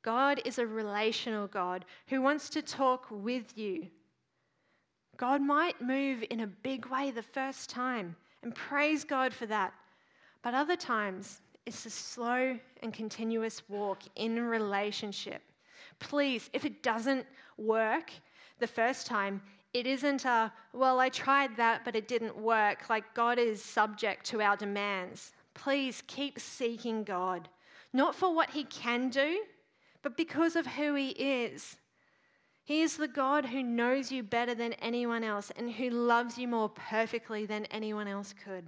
God 0.00 0.40
is 0.46 0.58
a 0.58 0.66
relational 0.66 1.46
God 1.46 1.84
who 2.06 2.22
wants 2.22 2.48
to 2.48 2.62
talk 2.62 3.08
with 3.10 3.58
you. 3.58 3.88
God 5.18 5.42
might 5.42 5.78
move 5.82 6.24
in 6.30 6.40
a 6.40 6.46
big 6.46 6.86
way 6.86 7.10
the 7.10 7.22
first 7.22 7.68
time, 7.68 8.16
and 8.42 8.54
praise 8.54 9.04
God 9.04 9.34
for 9.34 9.44
that. 9.44 9.74
But 10.40 10.54
other 10.54 10.76
times, 10.76 11.42
it's 11.66 11.84
a 11.84 11.90
slow 11.90 12.58
and 12.82 12.94
continuous 12.94 13.60
walk 13.68 14.00
in 14.14 14.40
relationship. 14.40 15.42
Please, 15.98 16.48
if 16.54 16.64
it 16.64 16.82
doesn't 16.82 17.26
work 17.58 18.12
the 18.60 18.66
first 18.66 19.06
time, 19.06 19.42
it 19.76 19.86
isn't 19.86 20.24
a, 20.24 20.50
well, 20.72 20.98
I 21.00 21.10
tried 21.10 21.54
that, 21.58 21.84
but 21.84 21.94
it 21.94 22.08
didn't 22.08 22.34
work. 22.34 22.88
Like 22.88 23.12
God 23.12 23.38
is 23.38 23.62
subject 23.62 24.24
to 24.30 24.40
our 24.40 24.56
demands. 24.56 25.32
Please 25.52 26.02
keep 26.06 26.40
seeking 26.40 27.04
God, 27.04 27.50
not 27.92 28.14
for 28.14 28.34
what 28.34 28.48
He 28.48 28.64
can 28.64 29.10
do, 29.10 29.42
but 30.00 30.16
because 30.16 30.56
of 30.56 30.66
who 30.66 30.94
He 30.94 31.10
is. 31.10 31.76
He 32.64 32.80
is 32.80 32.96
the 32.96 33.06
God 33.06 33.44
who 33.44 33.62
knows 33.62 34.10
you 34.10 34.22
better 34.22 34.54
than 34.54 34.72
anyone 34.74 35.22
else 35.22 35.52
and 35.54 35.70
who 35.70 35.90
loves 35.90 36.38
you 36.38 36.48
more 36.48 36.70
perfectly 36.70 37.44
than 37.44 37.66
anyone 37.66 38.08
else 38.08 38.32
could. 38.32 38.64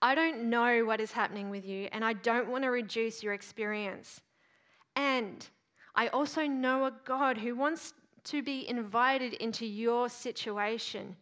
I 0.00 0.14
don't 0.14 0.50
know 0.50 0.84
what 0.84 1.00
is 1.00 1.10
happening 1.10 1.50
with 1.50 1.66
you, 1.66 1.88
and 1.90 2.04
I 2.04 2.12
don't 2.12 2.48
want 2.48 2.62
to 2.62 2.70
reduce 2.70 3.24
your 3.24 3.34
experience. 3.34 4.20
And 4.94 5.44
I 5.96 6.06
also 6.08 6.46
know 6.46 6.84
a 6.84 6.92
God 7.04 7.38
who 7.38 7.56
wants 7.56 7.92
to 8.24 8.42
be 8.42 8.68
invited 8.68 9.34
into 9.34 9.66
your 9.66 10.08
situation, 10.08 11.16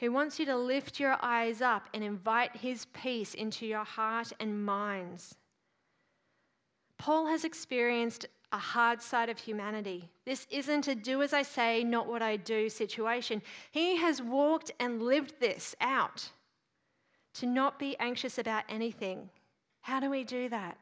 who 0.00 0.12
wants 0.12 0.38
you 0.38 0.46
to 0.46 0.56
lift 0.56 1.00
your 1.00 1.16
eyes 1.22 1.60
up 1.60 1.88
and 1.94 2.04
invite 2.04 2.56
his 2.56 2.86
peace 2.86 3.34
into 3.34 3.66
your 3.66 3.84
heart 3.84 4.32
and 4.40 4.64
minds. 4.64 5.34
Paul 6.98 7.26
has 7.26 7.44
experienced 7.44 8.26
a 8.52 8.58
hard 8.58 9.02
side 9.02 9.28
of 9.28 9.38
humanity. 9.38 10.08
This 10.24 10.46
isn't 10.48 10.86
a 10.86 10.94
do 10.94 11.22
as 11.22 11.32
I 11.32 11.42
say, 11.42 11.82
not 11.82 12.06
what 12.06 12.22
I 12.22 12.36
do 12.36 12.68
situation. 12.68 13.42
He 13.72 13.96
has 13.96 14.22
walked 14.22 14.70
and 14.78 15.02
lived 15.02 15.34
this 15.40 15.74
out 15.80 16.30
to 17.34 17.46
not 17.46 17.80
be 17.80 17.96
anxious 17.98 18.38
about 18.38 18.62
anything. 18.68 19.28
How 19.80 19.98
do 19.98 20.08
we 20.08 20.22
do 20.22 20.48
that? 20.50 20.78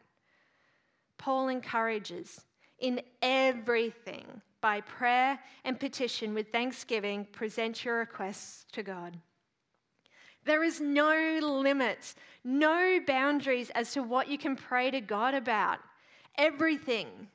Paul 1.17 1.49
encourages 1.49 2.45
in 2.79 3.01
everything 3.23 4.43
by 4.62 4.81
prayer 4.81 5.38
and 5.64 5.79
petition 5.79 6.33
with 6.33 6.51
thanksgiving, 6.51 7.27
present 7.27 7.85
your 7.85 7.98
requests 7.98 8.64
to 8.72 8.83
God. 8.83 9.18
There 10.44 10.64
is 10.64 10.81
no 10.81 11.38
limits, 11.42 12.14
no 12.44 13.01
boundaries 13.07 13.70
as 13.75 13.92
to 13.92 14.03
what 14.03 14.29
you 14.29 14.38
can 14.38 14.57
pray 14.57 14.90
to 14.90 15.01
God 15.03 15.35
about. 15.35 15.81
Everything, 16.38 17.29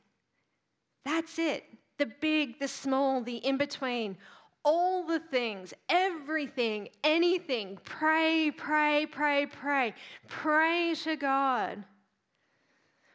That's 1.05 1.39
it. 1.39 1.63
The 1.99 2.07
big, 2.07 2.59
the 2.59 2.67
small, 2.67 3.21
the 3.21 3.37
in 3.37 3.57
between, 3.57 4.17
all 4.65 5.05
the 5.05 5.19
things, 5.19 5.73
everything, 5.87 6.89
anything. 7.03 7.79
Pray, 7.85 8.51
pray, 8.51 9.05
pray, 9.09 9.45
pray. 9.45 9.93
Pray 10.27 10.95
to 11.03 11.15
God. 11.15 11.83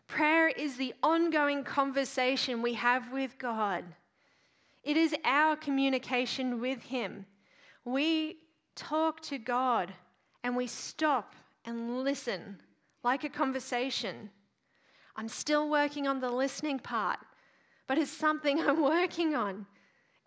Prayer 0.06 0.48
is 0.48 0.76
the 0.76 0.94
ongoing 1.02 1.64
conversation 1.64 2.62
we 2.62 2.74
have 2.74 3.12
with 3.12 3.38
God. 3.38 3.84
It 4.82 4.96
is 4.96 5.14
our 5.24 5.56
communication 5.56 6.60
with 6.60 6.82
Him. 6.82 7.26
We 7.84 8.38
talk 8.74 9.20
to 9.22 9.38
God 9.38 9.92
and 10.42 10.56
we 10.56 10.66
stop 10.66 11.34
and 11.64 12.02
listen 12.02 12.60
like 13.04 13.24
a 13.24 13.28
conversation. 13.28 14.30
I'm 15.16 15.28
still 15.28 15.68
working 15.68 16.06
on 16.06 16.20
the 16.20 16.30
listening 16.30 16.78
part, 16.78 17.18
but 17.86 17.98
it's 17.98 18.10
something 18.10 18.60
I'm 18.68 18.82
working 18.82 19.34
on. 19.34 19.66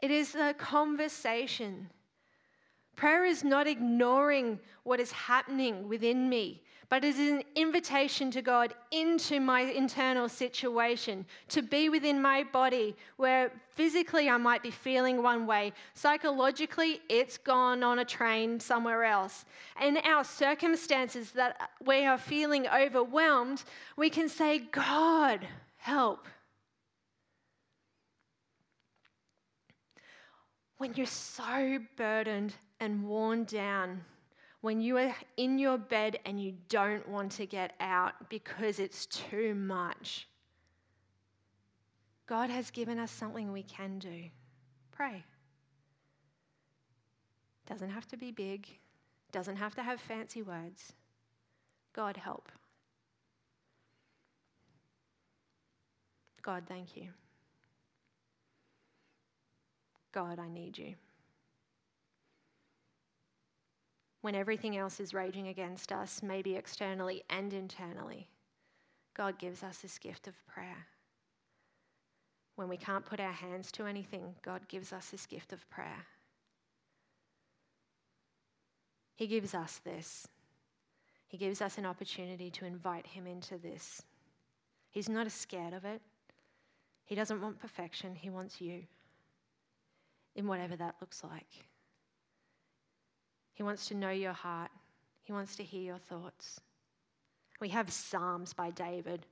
It 0.01 0.11
is 0.11 0.35
a 0.35 0.53
conversation. 0.53 1.89
Prayer 2.95 3.25
is 3.25 3.43
not 3.43 3.67
ignoring 3.67 4.59
what 4.83 4.99
is 4.99 5.11
happening 5.11 5.89
within 5.89 6.29
me, 6.29 6.61
but 6.87 7.03
it 7.03 7.15
is 7.15 7.31
an 7.31 7.43
invitation 7.55 8.31
to 8.31 8.41
God 8.41 8.73
into 8.91 9.39
my 9.39 9.61
internal 9.61 10.29
situation, 10.29 11.25
to 11.49 11.61
be 11.61 11.89
within 11.89 12.21
my 12.21 12.43
body 12.43 12.95
where 13.17 13.51
physically 13.71 14.29
I 14.29 14.37
might 14.37 14.63
be 14.63 14.71
feeling 14.71 15.21
one 15.21 15.45
way, 15.45 15.73
psychologically 15.93 17.01
it's 17.09 17.37
gone 17.37 17.83
on 17.83 17.99
a 17.99 18.05
train 18.05 18.59
somewhere 18.59 19.03
else. 19.03 19.45
In 19.81 19.97
our 19.97 20.23
circumstances 20.23 21.31
that 21.31 21.71
we 21.83 22.05
are 22.05 22.17
feeling 22.17 22.67
overwhelmed, 22.67 23.63
we 23.97 24.09
can 24.09 24.29
say, 24.29 24.59
God, 24.59 25.45
help. 25.77 26.27
When 30.77 30.93
you're 30.93 31.05
so 31.05 31.79
burdened 31.97 32.53
and 32.79 33.03
worn 33.03 33.45
down, 33.45 34.03
when 34.61 34.81
you 34.81 34.97
are 34.97 35.15
in 35.37 35.59
your 35.59 35.77
bed 35.77 36.19
and 36.25 36.41
you 36.41 36.53
don't 36.69 37.07
want 37.07 37.31
to 37.33 37.45
get 37.45 37.73
out 37.79 38.13
because 38.29 38.79
it's 38.79 39.05
too 39.05 39.53
much. 39.53 40.27
God 42.27 42.49
has 42.49 42.71
given 42.71 42.97
us 42.97 43.11
something 43.11 43.51
we 43.51 43.63
can 43.63 43.99
do. 43.99 44.23
Pray. 44.91 45.23
Doesn't 47.67 47.89
have 47.89 48.07
to 48.07 48.17
be 48.17 48.31
big, 48.31 48.67
doesn't 49.31 49.55
have 49.55 49.75
to 49.75 49.83
have 49.83 49.99
fancy 49.99 50.41
words. 50.41 50.93
God, 51.93 52.17
help. 52.17 52.51
God, 56.41 56.63
thank 56.67 56.95
you. 56.95 57.09
God, 60.11 60.39
I 60.39 60.47
need 60.47 60.77
you. 60.77 60.95
When 64.25 64.33
everything 64.33 64.75
else 64.75 64.99
is 64.99 65.13
raging 65.13 65.49
against 65.49 65.91
us, 65.91 66.23
maybe 66.23 66.55
externally 66.55 67.21
and 67.29 67.53
internally, 67.53 68.27
God 69.13 69.37
gives 69.37 69.61
us 69.61 69.77
this 69.77 69.99
gift 69.99 70.27
of 70.27 70.33
prayer. 70.47 70.87
When 72.55 72.67
we 72.67 72.75
can't 72.75 73.05
put 73.05 73.19
our 73.19 73.31
hands 73.31 73.71
to 73.73 73.85
anything, 73.85 74.33
God 74.41 74.67
gives 74.67 74.91
us 74.91 75.09
this 75.09 75.27
gift 75.27 75.53
of 75.53 75.69
prayer. 75.69 76.07
He 79.13 79.27
gives 79.27 79.53
us 79.53 79.79
this. 79.85 80.27
He 81.27 81.37
gives 81.37 81.61
us 81.61 81.77
an 81.77 81.85
opportunity 81.85 82.49
to 82.49 82.65
invite 82.65 83.05
Him 83.05 83.27
into 83.27 83.59
this. 83.59 84.01
He's 84.89 85.07
not 85.07 85.31
scared 85.31 85.75
of 85.75 85.85
it. 85.85 86.01
He 87.05 87.13
doesn't 87.13 87.43
want 87.43 87.59
perfection, 87.59 88.15
He 88.15 88.31
wants 88.31 88.59
you 88.59 88.85
in 90.35 90.47
whatever 90.47 90.75
that 90.77 90.95
looks 90.99 91.23
like. 91.23 91.67
He 93.55 93.63
wants 93.63 93.87
to 93.87 93.95
know 93.95 94.11
your 94.11 94.33
heart, 94.33 94.69
He 95.23 95.33
wants 95.33 95.55
to 95.55 95.63
hear 95.63 95.81
your 95.81 95.97
thoughts. 95.97 96.59
We 97.59 97.69
have 97.69 97.91
Psalms 97.91 98.53
by 98.53 98.69
David, 98.69 99.25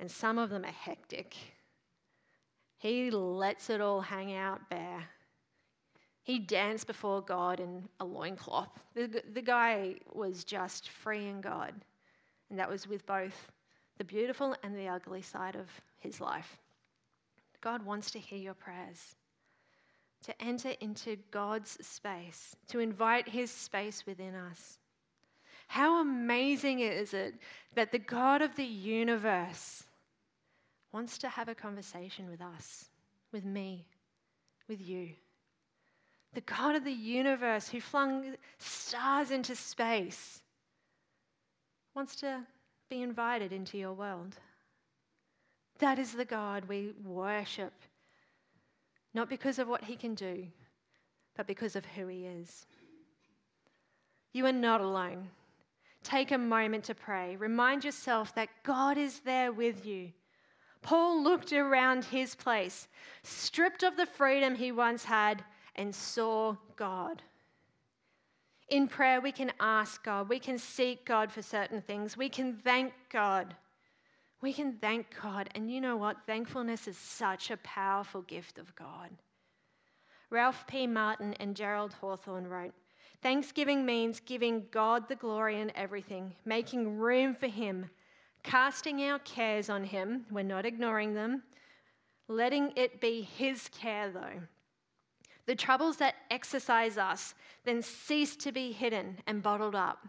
and 0.00 0.10
some 0.10 0.38
of 0.38 0.50
them 0.50 0.64
are 0.64 0.72
hectic. 0.72 1.36
He 2.78 3.10
lets 3.10 3.68
it 3.68 3.82
all 3.82 4.00
hang 4.00 4.34
out 4.34 4.68
bare. 4.70 5.04
He 6.22 6.38
danced 6.38 6.86
before 6.86 7.20
God 7.20 7.60
in 7.60 7.86
a 8.00 8.04
loincloth. 8.04 8.70
The, 8.94 9.22
the 9.32 9.42
guy 9.42 9.96
was 10.12 10.42
just 10.44 10.88
free 10.88 11.28
in 11.28 11.42
God, 11.42 11.74
and 12.48 12.58
that 12.58 12.70
was 12.70 12.86
with 12.86 13.04
both 13.04 13.50
the 13.98 14.04
beautiful 14.04 14.56
and 14.62 14.74
the 14.74 14.88
ugly 14.88 15.20
side 15.20 15.56
of 15.56 15.68
his 15.98 16.18
life. 16.18 16.58
God 17.60 17.84
wants 17.84 18.10
to 18.12 18.18
hear 18.18 18.38
your 18.38 18.54
prayers 18.54 19.16
to 20.24 20.42
enter 20.42 20.74
into 20.80 21.16
God's 21.30 21.78
space, 21.86 22.56
to 22.68 22.80
invite 22.80 23.28
His 23.28 23.50
space 23.50 24.04
within 24.06 24.34
us. 24.34 24.78
How 25.68 26.00
amazing 26.00 26.80
is 26.80 27.14
it 27.14 27.34
that 27.74 27.92
the 27.92 27.98
God 27.98 28.42
of 28.42 28.56
the 28.56 28.64
universe 28.64 29.84
wants 30.92 31.18
to 31.18 31.28
have 31.28 31.48
a 31.48 31.54
conversation 31.54 32.28
with 32.28 32.40
us, 32.40 32.86
with 33.32 33.44
me, 33.44 33.86
with 34.68 34.80
you? 34.80 35.10
The 36.34 36.40
God 36.42 36.76
of 36.76 36.84
the 36.84 36.92
universe 36.92 37.68
who 37.68 37.80
flung 37.80 38.34
stars 38.58 39.30
into 39.30 39.56
space 39.56 40.42
wants 41.94 42.16
to 42.16 42.40
be 42.88 43.02
invited 43.02 43.52
into 43.52 43.78
your 43.78 43.92
world. 43.92 44.36
That 45.78 45.98
is 45.98 46.12
the 46.12 46.24
God 46.24 46.66
we 46.66 46.92
worship 47.04 47.72
not 49.14 49.28
because 49.28 49.58
of 49.58 49.68
what 49.68 49.84
he 49.84 49.96
can 49.96 50.14
do, 50.14 50.46
but 51.36 51.46
because 51.46 51.76
of 51.76 51.84
who 51.84 52.06
he 52.06 52.26
is. 52.26 52.66
You 54.32 54.46
are 54.46 54.52
not 54.52 54.80
alone. 54.80 55.28
Take 56.02 56.30
a 56.32 56.38
moment 56.38 56.84
to 56.84 56.94
pray. 56.94 57.36
Remind 57.36 57.84
yourself 57.84 58.34
that 58.34 58.48
God 58.62 58.96
is 58.96 59.20
there 59.20 59.52
with 59.52 59.84
you. 59.84 60.12
Paul 60.82 61.22
looked 61.22 61.52
around 61.52 62.04
his 62.04 62.34
place, 62.34 62.88
stripped 63.22 63.82
of 63.82 63.96
the 63.96 64.06
freedom 64.06 64.54
he 64.54 64.72
once 64.72 65.04
had, 65.04 65.44
and 65.76 65.94
saw 65.94 66.56
God. 66.76 67.22
In 68.68 68.88
prayer, 68.88 69.20
we 69.20 69.32
can 69.32 69.52
ask 69.60 70.02
God, 70.04 70.28
we 70.28 70.38
can 70.38 70.56
seek 70.56 71.04
God 71.04 71.30
for 71.30 71.42
certain 71.42 71.82
things, 71.82 72.16
we 72.16 72.28
can 72.28 72.54
thank 72.54 72.92
God. 73.10 73.54
We 74.40 74.52
can 74.52 74.74
thank 74.74 75.06
God. 75.22 75.50
And 75.54 75.70
you 75.70 75.80
know 75.80 75.96
what? 75.96 76.26
Thankfulness 76.26 76.88
is 76.88 76.96
such 76.96 77.50
a 77.50 77.58
powerful 77.58 78.22
gift 78.22 78.58
of 78.58 78.74
God. 78.74 79.10
Ralph 80.30 80.66
P. 80.66 80.86
Martin 80.86 81.34
and 81.34 81.56
Gerald 81.56 81.92
Hawthorne 81.94 82.46
wrote 82.46 82.74
Thanksgiving 83.22 83.84
means 83.84 84.20
giving 84.20 84.64
God 84.70 85.08
the 85.08 85.16
glory 85.16 85.60
in 85.60 85.76
everything, 85.76 86.34
making 86.44 86.96
room 86.96 87.34
for 87.34 87.48
Him, 87.48 87.90
casting 88.42 89.02
our 89.02 89.18
cares 89.18 89.68
on 89.68 89.84
Him, 89.84 90.24
we're 90.30 90.42
not 90.42 90.64
ignoring 90.64 91.12
them, 91.12 91.42
letting 92.28 92.72
it 92.76 93.00
be 93.00 93.20
His 93.20 93.68
care 93.68 94.10
though. 94.10 94.40
The 95.46 95.54
troubles 95.54 95.96
that 95.98 96.14
exercise 96.30 96.96
us 96.96 97.34
then 97.64 97.82
cease 97.82 98.36
to 98.36 98.52
be 98.52 98.72
hidden 98.72 99.18
and 99.26 99.42
bottled 99.42 99.74
up. 99.74 100.06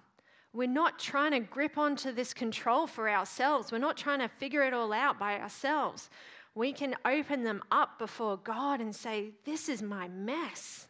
We're 0.53 0.67
not 0.67 0.99
trying 0.99 1.31
to 1.31 1.39
grip 1.39 1.77
onto 1.77 2.11
this 2.11 2.33
control 2.33 2.87
for 2.87 3.09
ourselves. 3.09 3.71
We're 3.71 3.77
not 3.77 3.97
trying 3.97 4.19
to 4.19 4.27
figure 4.27 4.63
it 4.63 4.73
all 4.73 4.91
out 4.91 5.17
by 5.17 5.39
ourselves. 5.39 6.09
We 6.55 6.73
can 6.73 6.95
open 7.05 7.43
them 7.43 7.63
up 7.71 7.97
before 7.97 8.37
God 8.37 8.81
and 8.81 8.93
say, 8.93 9.31
This 9.45 9.69
is 9.69 9.81
my 9.81 10.09
mess. 10.09 10.87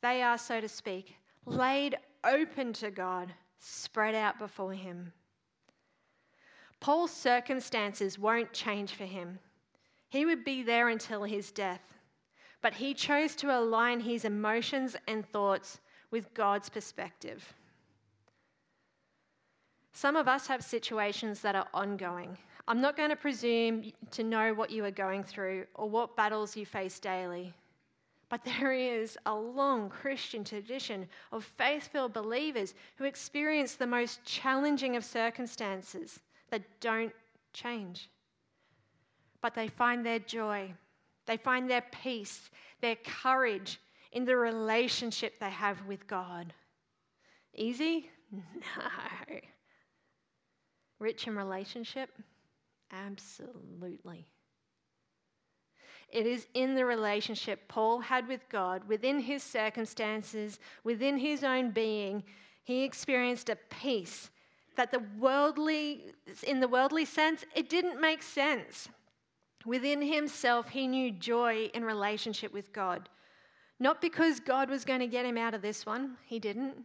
They 0.00 0.22
are, 0.22 0.38
so 0.38 0.60
to 0.60 0.68
speak, 0.68 1.16
laid 1.44 1.96
open 2.22 2.72
to 2.74 2.90
God, 2.92 3.32
spread 3.58 4.14
out 4.14 4.38
before 4.38 4.72
Him. 4.72 5.12
Paul's 6.80 7.12
circumstances 7.12 8.18
won't 8.18 8.52
change 8.52 8.92
for 8.92 9.04
him. 9.04 9.38
He 10.08 10.24
would 10.24 10.44
be 10.44 10.62
there 10.62 10.88
until 10.88 11.24
his 11.24 11.50
death, 11.50 11.94
but 12.62 12.74
he 12.74 12.94
chose 12.94 13.34
to 13.36 13.58
align 13.58 14.00
his 14.00 14.24
emotions 14.24 14.96
and 15.06 15.26
thoughts 15.28 15.80
with 16.10 16.32
God's 16.34 16.68
perspective. 16.68 17.54
Some 19.98 20.14
of 20.14 20.28
us 20.28 20.46
have 20.46 20.62
situations 20.62 21.40
that 21.40 21.56
are 21.56 21.66
ongoing. 21.74 22.38
I'm 22.68 22.80
not 22.80 22.96
going 22.96 23.10
to 23.10 23.16
presume 23.16 23.90
to 24.12 24.22
know 24.22 24.54
what 24.54 24.70
you 24.70 24.84
are 24.84 24.92
going 24.92 25.24
through 25.24 25.66
or 25.74 25.90
what 25.90 26.14
battles 26.14 26.56
you 26.56 26.64
face 26.64 27.00
daily. 27.00 27.52
But 28.28 28.44
there 28.44 28.72
is 28.72 29.18
a 29.26 29.34
long 29.34 29.90
Christian 29.90 30.44
tradition 30.44 31.08
of 31.32 31.42
faith 31.42 31.88
filled 31.88 32.12
believers 32.12 32.74
who 32.94 33.06
experience 33.06 33.74
the 33.74 33.88
most 33.88 34.22
challenging 34.24 34.94
of 34.94 35.04
circumstances 35.04 36.20
that 36.50 36.62
don't 36.78 37.12
change. 37.52 38.08
But 39.40 39.56
they 39.56 39.66
find 39.66 40.06
their 40.06 40.20
joy, 40.20 40.72
they 41.26 41.38
find 41.38 41.68
their 41.68 41.82
peace, 42.04 42.50
their 42.80 42.98
courage 43.04 43.80
in 44.12 44.24
the 44.24 44.36
relationship 44.36 45.40
they 45.40 45.50
have 45.50 45.84
with 45.86 46.06
God. 46.06 46.54
Easy? 47.52 48.10
No. 48.30 49.40
Rich 50.98 51.26
in 51.26 51.36
relationship? 51.36 52.10
Absolutely. 52.92 54.26
It 56.10 56.26
is 56.26 56.46
in 56.54 56.74
the 56.74 56.86
relationship 56.86 57.68
Paul 57.68 58.00
had 58.00 58.26
with 58.26 58.48
God, 58.48 58.82
within 58.88 59.20
his 59.20 59.42
circumstances, 59.42 60.58
within 60.82 61.18
his 61.18 61.44
own 61.44 61.70
being, 61.70 62.24
he 62.64 62.84
experienced 62.84 63.50
a 63.50 63.56
peace 63.56 64.30
that 64.76 64.92
the 64.92 65.02
worldly 65.18 66.12
in 66.44 66.60
the 66.60 66.68
worldly 66.68 67.04
sense 67.04 67.44
it 67.54 67.68
didn't 67.68 68.00
make 68.00 68.22
sense. 68.22 68.88
Within 69.66 70.00
himself 70.00 70.68
he 70.68 70.86
knew 70.86 71.10
joy 71.10 71.70
in 71.74 71.84
relationship 71.84 72.52
with 72.52 72.72
God. 72.72 73.08
Not 73.80 74.00
because 74.00 74.40
God 74.40 74.70
was 74.70 74.84
going 74.84 75.00
to 75.00 75.06
get 75.06 75.26
him 75.26 75.36
out 75.36 75.52
of 75.52 75.62
this 75.62 75.84
one, 75.84 76.16
he 76.24 76.38
didn't, 76.38 76.76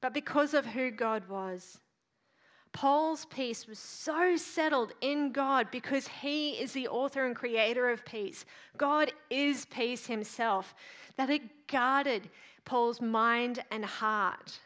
but 0.00 0.14
because 0.14 0.54
of 0.54 0.64
who 0.64 0.90
God 0.90 1.28
was. 1.28 1.80
Paul's 2.72 3.24
peace 3.26 3.66
was 3.66 3.78
so 3.78 4.36
settled 4.36 4.92
in 5.00 5.32
God 5.32 5.68
because 5.70 6.06
he 6.06 6.52
is 6.52 6.72
the 6.72 6.88
author 6.88 7.26
and 7.26 7.34
creator 7.34 7.90
of 7.90 8.04
peace. 8.04 8.44
God 8.76 9.12
is 9.28 9.66
peace 9.66 10.06
himself, 10.06 10.74
that 11.16 11.30
it 11.30 11.66
guarded 11.66 12.30
Paul's 12.64 13.00
mind 13.00 13.64
and 13.70 13.84
heart. 13.84 14.60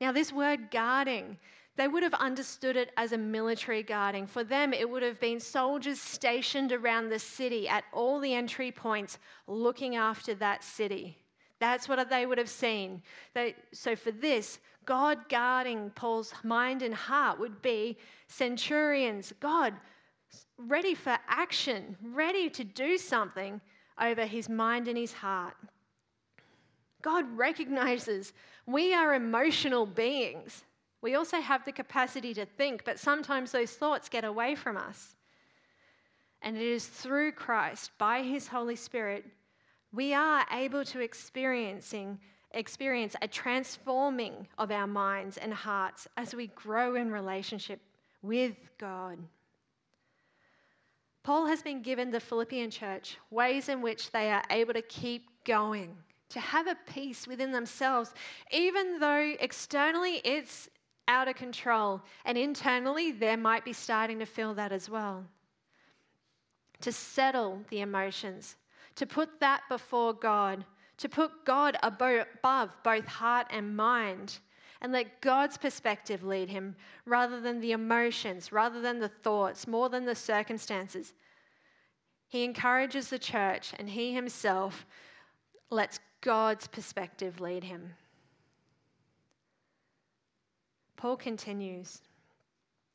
Now, 0.00 0.12
this 0.12 0.32
word 0.32 0.70
guarding, 0.70 1.38
they 1.76 1.88
would 1.88 2.02
have 2.02 2.14
understood 2.14 2.76
it 2.76 2.92
as 2.96 3.12
a 3.12 3.18
military 3.18 3.82
guarding. 3.82 4.26
For 4.26 4.44
them, 4.44 4.72
it 4.74 4.88
would 4.88 5.02
have 5.02 5.18
been 5.18 5.40
soldiers 5.40 6.00
stationed 6.00 6.72
around 6.72 7.08
the 7.08 7.18
city 7.18 7.66
at 7.66 7.84
all 7.92 8.20
the 8.20 8.34
entry 8.34 8.70
points 8.70 9.18
looking 9.46 9.96
after 9.96 10.34
that 10.34 10.62
city. 10.62 11.16
That's 11.60 11.88
what 11.88 12.10
they 12.10 12.26
would 12.26 12.38
have 12.38 12.50
seen. 12.50 13.02
They, 13.32 13.54
so, 13.72 13.96
for 13.96 14.10
this, 14.10 14.58
God 14.86 15.28
guarding 15.28 15.90
Paul's 15.90 16.32
mind 16.42 16.82
and 16.82 16.94
heart 16.94 17.38
would 17.38 17.62
be 17.62 17.96
centurions, 18.28 19.32
God 19.40 19.74
ready 20.58 20.94
for 20.94 21.16
action, 21.28 21.96
ready 22.02 22.48
to 22.50 22.64
do 22.64 22.96
something 22.98 23.60
over 24.00 24.26
his 24.26 24.48
mind 24.48 24.88
and 24.88 24.98
his 24.98 25.12
heart. 25.12 25.54
God 27.02 27.26
recognizes 27.36 28.32
we 28.66 28.94
are 28.94 29.14
emotional 29.14 29.86
beings. 29.86 30.64
We 31.02 31.16
also 31.16 31.40
have 31.40 31.64
the 31.64 31.72
capacity 31.72 32.32
to 32.34 32.46
think, 32.46 32.84
but 32.84 32.98
sometimes 32.98 33.52
those 33.52 33.72
thoughts 33.72 34.08
get 34.08 34.24
away 34.24 34.54
from 34.54 34.76
us. 34.76 35.16
And 36.40 36.56
it 36.56 36.62
is 36.62 36.86
through 36.86 37.32
Christ, 37.32 37.90
by 37.98 38.22
his 38.22 38.48
Holy 38.48 38.76
Spirit, 38.76 39.24
we 39.92 40.12
are 40.14 40.46
able 40.50 40.84
to 40.86 41.00
experiencing 41.00 42.18
experience 42.54 43.14
a 43.20 43.28
transforming 43.28 44.48
of 44.58 44.70
our 44.70 44.86
minds 44.86 45.36
and 45.36 45.52
hearts 45.52 46.08
as 46.16 46.34
we 46.34 46.46
grow 46.48 46.94
in 46.94 47.10
relationship 47.10 47.80
with 48.22 48.54
God. 48.78 49.18
Paul 51.22 51.46
has 51.46 51.62
been 51.62 51.82
given 51.82 52.10
the 52.10 52.20
Philippian 52.20 52.70
church 52.70 53.16
ways 53.30 53.68
in 53.68 53.80
which 53.80 54.10
they 54.10 54.30
are 54.30 54.42
able 54.50 54.74
to 54.74 54.82
keep 54.82 55.28
going, 55.44 55.96
to 56.28 56.40
have 56.40 56.66
a 56.66 56.76
peace 56.86 57.26
within 57.26 57.50
themselves, 57.50 58.12
even 58.52 58.98
though 58.98 59.34
externally 59.40 60.20
it's 60.24 60.68
out 61.08 61.28
of 61.28 61.34
control, 61.34 62.02
and 62.24 62.36
internally 62.36 63.10
they 63.12 63.36
might 63.36 63.64
be 63.64 63.72
starting 63.72 64.18
to 64.18 64.26
feel 64.26 64.54
that 64.54 64.72
as 64.72 64.88
well. 64.88 65.24
To 66.82 66.92
settle 66.92 67.60
the 67.70 67.80
emotions, 67.80 68.56
to 68.96 69.06
put 69.06 69.40
that 69.40 69.62
before 69.68 70.12
God, 70.12 70.64
to 70.98 71.08
put 71.08 71.44
God 71.44 71.76
above 71.82 72.70
both 72.82 73.06
heart 73.06 73.46
and 73.50 73.76
mind, 73.76 74.38
and 74.80 74.92
let 74.92 75.20
God's 75.20 75.56
perspective 75.56 76.22
lead 76.22 76.48
him 76.48 76.76
rather 77.06 77.40
than 77.40 77.60
the 77.60 77.72
emotions, 77.72 78.52
rather 78.52 78.80
than 78.80 78.98
the 78.98 79.08
thoughts, 79.08 79.66
more 79.66 79.88
than 79.88 80.04
the 80.04 80.14
circumstances. 80.14 81.14
He 82.28 82.44
encourages 82.44 83.08
the 83.08 83.18
church 83.18 83.72
and 83.78 83.88
he 83.88 84.12
himself 84.12 84.86
lets 85.70 86.00
God's 86.20 86.66
perspective 86.66 87.40
lead 87.40 87.64
him. 87.64 87.94
Paul 90.96 91.16
continues 91.16 92.00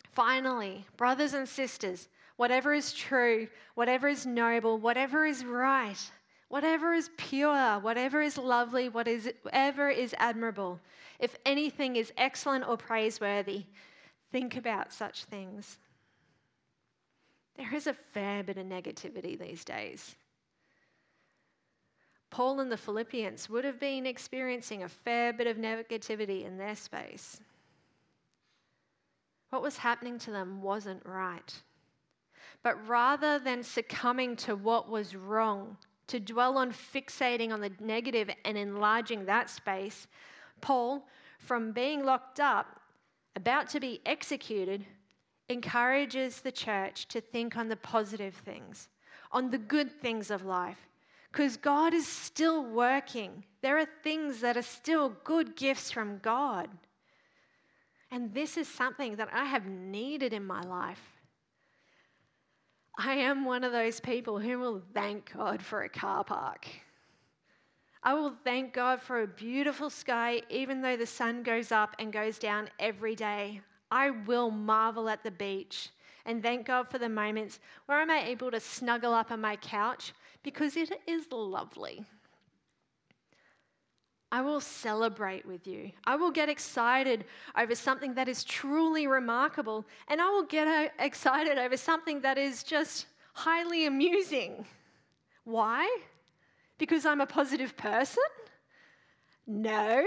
Finally, 0.09 0.85
brothers 0.97 1.33
and 1.33 1.47
sisters, 1.47 2.09
whatever 2.35 2.73
is 2.73 2.91
true, 2.91 3.47
whatever 3.75 4.07
is 4.07 4.25
noble, 4.25 4.77
whatever 4.77 5.25
is 5.25 5.45
right, 5.45 6.12
whatever 6.49 6.93
is 6.93 7.09
pure, 7.17 7.79
whatever 7.79 8.21
is 8.21 8.38
lovely, 8.38 8.89
whatever 8.89 9.89
is 9.89 10.15
admirable, 10.17 10.79
if 11.19 11.35
anything 11.45 11.95
is 11.95 12.12
excellent 12.17 12.67
or 12.67 12.75
praiseworthy, 12.75 13.65
think 14.31 14.57
about 14.57 14.91
such 14.91 15.23
things. 15.25 15.77
There 17.55 17.73
is 17.73 17.88
a 17.88 17.93
fair 17.93 18.43
bit 18.43 18.57
of 18.57 18.65
negativity 18.65 19.39
these 19.39 19.63
days. 19.63 20.15
Paul 22.29 22.59
and 22.59 22.71
the 22.71 22.77
Philippians 22.77 23.49
would 23.49 23.65
have 23.65 23.79
been 23.79 24.05
experiencing 24.05 24.83
a 24.83 24.89
fair 24.89 25.33
bit 25.33 25.47
of 25.47 25.57
negativity 25.57 26.45
in 26.45 26.57
their 26.57 26.75
space. 26.75 27.41
What 29.49 29.63
was 29.63 29.77
happening 29.77 30.19
to 30.19 30.31
them 30.31 30.62
wasn't 30.62 31.05
right. 31.05 31.53
But 32.62 32.88
rather 32.88 33.39
than 33.39 33.63
succumbing 33.63 34.35
to 34.38 34.55
what 34.55 34.89
was 34.89 35.15
wrong, 35.15 35.77
to 36.10 36.19
dwell 36.19 36.58
on 36.58 36.72
fixating 36.72 37.52
on 37.52 37.62
the 37.62 37.72
negative 37.80 38.30
and 38.45 38.58
enlarging 38.58 39.26
that 39.26 39.50
space, 39.50 40.08
Paul, 40.62 41.08
from 41.39 41.72
being 41.72 42.04
locked 42.04 42.39
up, 42.39 42.82
about 43.36 43.69
to 43.69 43.80
be 43.80 44.02
executed, 44.06 44.86
encourages 45.48 46.41
the 46.41 46.52
church 46.52 47.08
to 47.08 47.22
think 47.22 47.58
on 47.58 47.69
the 47.69 47.76
positive 47.78 48.36
things, 48.36 48.89
on 49.32 49.50
the 49.50 49.58
good 49.58 49.91
things 49.91 50.30
of 50.30 50.45
life, 50.45 50.89
because 51.32 51.58
God 51.58 51.93
is 51.93 52.08
still 52.08 52.63
working. 52.63 53.43
There 53.62 53.78
are 53.78 53.88
things 54.04 54.41
that 54.41 54.58
are 54.58 54.62
still 54.62 55.10
good 55.24 55.56
gifts 55.56 55.91
from 55.91 56.19
God. 56.19 56.69
And 58.12 58.34
this 58.34 58.58
is 58.58 58.67
something 58.67 59.15
that 59.17 59.30
I 59.32 59.45
have 59.45 59.67
needed 59.67 60.34
in 60.34 60.45
my 60.45 60.62
life. 60.62 61.18
I 63.01 63.13
am 63.13 63.45
one 63.45 63.63
of 63.63 63.71
those 63.71 64.01
people 64.01 64.39
who 64.39 64.59
will 64.59 64.81
thank 64.93 65.31
God 65.31 65.62
for 65.62 65.83
a 65.83 65.89
car 65.89 66.21
park. 66.25 66.67
I 68.03 68.13
will 68.13 68.33
thank 68.43 68.73
God 68.73 69.01
for 69.01 69.21
a 69.21 69.27
beautiful 69.27 69.89
sky, 69.89 70.41
even 70.49 70.81
though 70.81 70.97
the 70.97 71.05
sun 71.05 71.41
goes 71.41 71.71
up 71.71 71.95
and 71.97 72.12
goes 72.12 72.38
down 72.38 72.69
every 72.77 73.15
day. 73.15 73.62
I 73.89 74.09
will 74.09 74.51
marvel 74.51 75.07
at 75.07 75.23
the 75.23 75.31
beach 75.31 75.91
and 76.25 76.43
thank 76.43 76.67
God 76.67 76.89
for 76.91 76.97
the 76.97 77.07
moments 77.07 77.62
where 77.85 78.01
I'm 78.01 78.12
able 78.12 78.51
to 78.51 78.59
snuggle 78.59 79.13
up 79.13 79.31
on 79.31 79.39
my 79.39 79.55
couch 79.55 80.13
because 80.43 80.75
it 80.75 80.91
is 81.07 81.31
lovely. 81.31 82.03
I 84.32 84.42
will 84.42 84.62
celebrate 84.62 85.46
with 85.46 85.65
you. 85.65 85.92
I 86.06 86.15
will 86.15 86.32
get 86.32 86.50
excited 86.50 87.26
over 87.58 87.74
something 87.74 88.13
that 88.13 88.28
is 88.28 88.44
truly 88.44 89.08
remarkable, 89.08 89.86
and 90.08 90.22
I 90.22 90.30
will 90.30 90.44
get 90.44 90.68
uh, 90.68 90.89
excited 91.00 91.58
over 91.58 91.76
something 91.76 92.22
that 92.22 92.38
is 92.38 92.63
just 92.63 93.08
highly 93.34 93.88
amusing. 93.88 94.65
Why? 95.46 95.98
Because 96.78 97.06
I'm 97.06 97.22
a 97.22 97.26
positive 97.26 97.76
person? 97.76 98.24
No. 99.48 100.06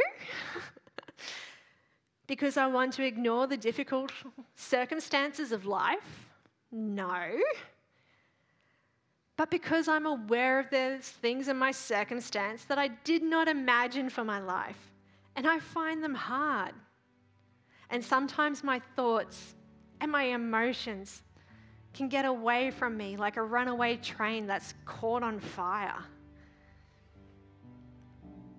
because 2.28 2.56
I 2.56 2.68
want 2.68 2.92
to 2.94 3.04
ignore 3.04 3.48
the 3.48 3.56
difficult 3.56 4.12
circumstances 4.54 5.50
of 5.50 5.66
life? 5.66 6.28
No 6.70 7.40
but 9.42 9.50
because 9.50 9.88
I'm 9.88 10.06
aware 10.06 10.60
of 10.60 10.70
those 10.70 11.00
things 11.00 11.48
in 11.48 11.56
my 11.56 11.72
circumstance 11.72 12.62
that 12.66 12.78
I 12.78 12.86
did 12.86 13.24
not 13.24 13.48
imagine 13.48 14.08
for 14.08 14.22
my 14.22 14.38
life, 14.38 14.78
and 15.34 15.48
I 15.48 15.58
find 15.58 16.00
them 16.00 16.14
hard. 16.14 16.70
And 17.90 18.04
sometimes 18.04 18.62
my 18.62 18.80
thoughts 18.94 19.56
and 20.00 20.12
my 20.12 20.22
emotions 20.22 21.24
can 21.92 22.08
get 22.08 22.24
away 22.24 22.70
from 22.70 22.96
me 22.96 23.16
like 23.16 23.36
a 23.36 23.42
runaway 23.42 23.96
train 23.96 24.46
that's 24.46 24.74
caught 24.84 25.24
on 25.24 25.40
fire. 25.40 26.04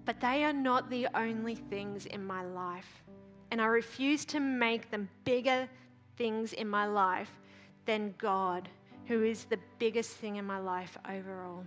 But 0.03 0.19
they 0.19 0.43
are 0.43 0.51
not 0.51 0.89
the 0.89 1.07
only 1.15 1.55
things 1.55 2.07
in 2.07 2.25
my 2.25 2.43
life. 2.43 3.05
And 3.51 3.61
I 3.61 3.67
refuse 3.67 4.25
to 4.25 4.41
make 4.41 4.91
them 4.91 5.07
bigger 5.23 5.69
things 6.17 6.51
in 6.51 6.67
my 6.67 6.87
life 6.87 7.31
than 7.85 8.15
God 8.17 8.67
who 9.07 9.23
is 9.23 9.45
the 9.45 9.59
biggest 9.79 10.11
thing 10.11 10.37
in 10.37 10.45
my 10.45 10.59
life 10.59 10.97
overall. 11.09 11.63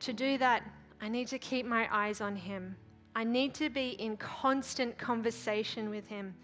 To 0.00 0.12
do 0.12 0.38
that, 0.38 0.62
I 1.00 1.08
need 1.08 1.28
to 1.28 1.38
keep 1.38 1.66
my 1.66 1.88
eyes 1.90 2.20
on 2.20 2.36
Him. 2.36 2.76
I 3.16 3.24
need 3.24 3.54
to 3.54 3.70
be 3.70 3.90
in 3.90 4.16
constant 4.16 4.96
conversation 4.98 5.90
with 5.90 6.06
Him, 6.06 6.34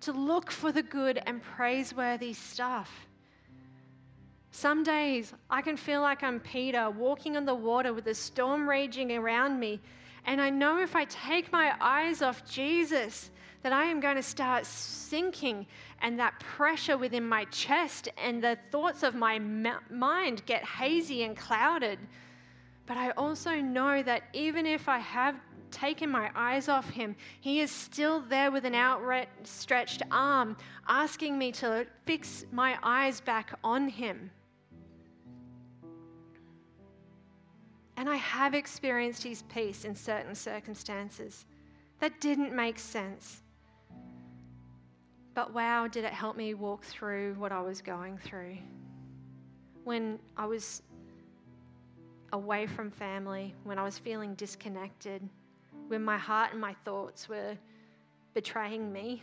to 0.00 0.12
look 0.12 0.50
for 0.50 0.72
the 0.72 0.82
good 0.82 1.20
and 1.26 1.42
praiseworthy 1.42 2.32
stuff. 2.32 3.06
Some 4.50 4.82
days 4.82 5.34
I 5.50 5.62
can 5.62 5.76
feel 5.76 6.00
like 6.00 6.22
I'm 6.22 6.40
Peter 6.40 6.90
walking 6.90 7.36
on 7.36 7.44
the 7.44 7.54
water 7.54 7.92
with 7.92 8.06
a 8.06 8.14
storm 8.14 8.68
raging 8.68 9.12
around 9.12 9.60
me, 9.60 9.80
and 10.24 10.40
I 10.40 10.50
know 10.50 10.80
if 10.80 10.96
I 10.96 11.04
take 11.04 11.52
my 11.52 11.74
eyes 11.80 12.22
off 12.22 12.48
Jesus, 12.48 13.30
that 13.62 13.72
I 13.72 13.84
am 13.84 14.00
going 14.00 14.16
to 14.16 14.22
start 14.22 14.66
sinking 14.66 15.66
and 16.00 16.18
that 16.18 16.38
pressure 16.40 16.96
within 16.96 17.28
my 17.28 17.44
chest 17.46 18.08
and 18.16 18.42
the 18.42 18.56
thoughts 18.70 19.02
of 19.02 19.14
my 19.14 19.38
mind 19.38 20.44
get 20.46 20.64
hazy 20.64 21.24
and 21.24 21.36
clouded. 21.36 21.98
But 22.86 22.96
I 22.96 23.10
also 23.10 23.56
know 23.56 24.02
that 24.02 24.24
even 24.32 24.64
if 24.64 24.88
I 24.88 24.98
have 24.98 25.34
taken 25.70 26.08
my 26.08 26.30
eyes 26.34 26.68
off 26.68 26.88
him, 26.88 27.16
he 27.40 27.60
is 27.60 27.70
still 27.70 28.20
there 28.20 28.50
with 28.50 28.64
an 28.64 28.74
outstretched 28.74 30.02
arm, 30.10 30.56
asking 30.86 31.36
me 31.36 31.52
to 31.52 31.86
fix 32.06 32.46
my 32.52 32.78
eyes 32.82 33.20
back 33.20 33.58
on 33.62 33.88
him. 33.88 34.30
And 37.96 38.08
I 38.08 38.16
have 38.16 38.54
experienced 38.54 39.24
his 39.24 39.42
peace 39.42 39.84
in 39.84 39.94
certain 39.94 40.34
circumstances. 40.34 41.44
That 41.98 42.20
didn't 42.20 42.54
make 42.54 42.78
sense. 42.78 43.42
But 45.38 45.54
wow, 45.54 45.86
did 45.86 46.02
it 46.02 46.12
help 46.12 46.36
me 46.36 46.54
walk 46.54 46.82
through 46.82 47.34
what 47.34 47.52
I 47.52 47.60
was 47.60 47.80
going 47.80 48.18
through. 48.18 48.58
When 49.84 50.18
I 50.36 50.46
was 50.46 50.82
away 52.32 52.66
from 52.66 52.90
family, 52.90 53.54
when 53.62 53.78
I 53.78 53.84
was 53.84 54.00
feeling 54.00 54.34
disconnected, 54.34 55.22
when 55.86 56.02
my 56.02 56.18
heart 56.18 56.50
and 56.50 56.60
my 56.60 56.74
thoughts 56.84 57.28
were 57.28 57.56
betraying 58.34 58.92
me. 58.92 59.22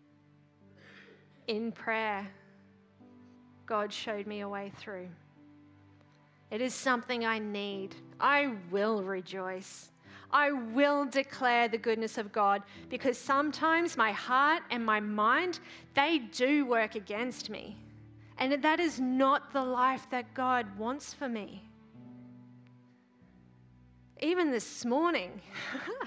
In 1.48 1.70
prayer, 1.70 2.26
God 3.66 3.92
showed 3.92 4.26
me 4.26 4.40
a 4.40 4.48
way 4.48 4.72
through. 4.78 5.10
It 6.50 6.62
is 6.62 6.72
something 6.72 7.26
I 7.26 7.40
need. 7.40 7.94
I 8.18 8.54
will 8.70 9.02
rejoice. 9.02 9.90
I 10.30 10.52
will 10.52 11.04
declare 11.06 11.68
the 11.68 11.78
goodness 11.78 12.18
of 12.18 12.32
God 12.32 12.62
because 12.88 13.16
sometimes 13.16 13.96
my 13.96 14.12
heart 14.12 14.62
and 14.70 14.84
my 14.84 15.00
mind, 15.00 15.60
they 15.94 16.18
do 16.18 16.66
work 16.66 16.94
against 16.94 17.50
me. 17.50 17.76
And 18.38 18.62
that 18.62 18.80
is 18.80 19.00
not 19.00 19.52
the 19.52 19.62
life 19.62 20.06
that 20.10 20.34
God 20.34 20.66
wants 20.78 21.14
for 21.14 21.28
me. 21.28 21.62
Even 24.20 24.50
this 24.50 24.84
morning, 24.84 25.40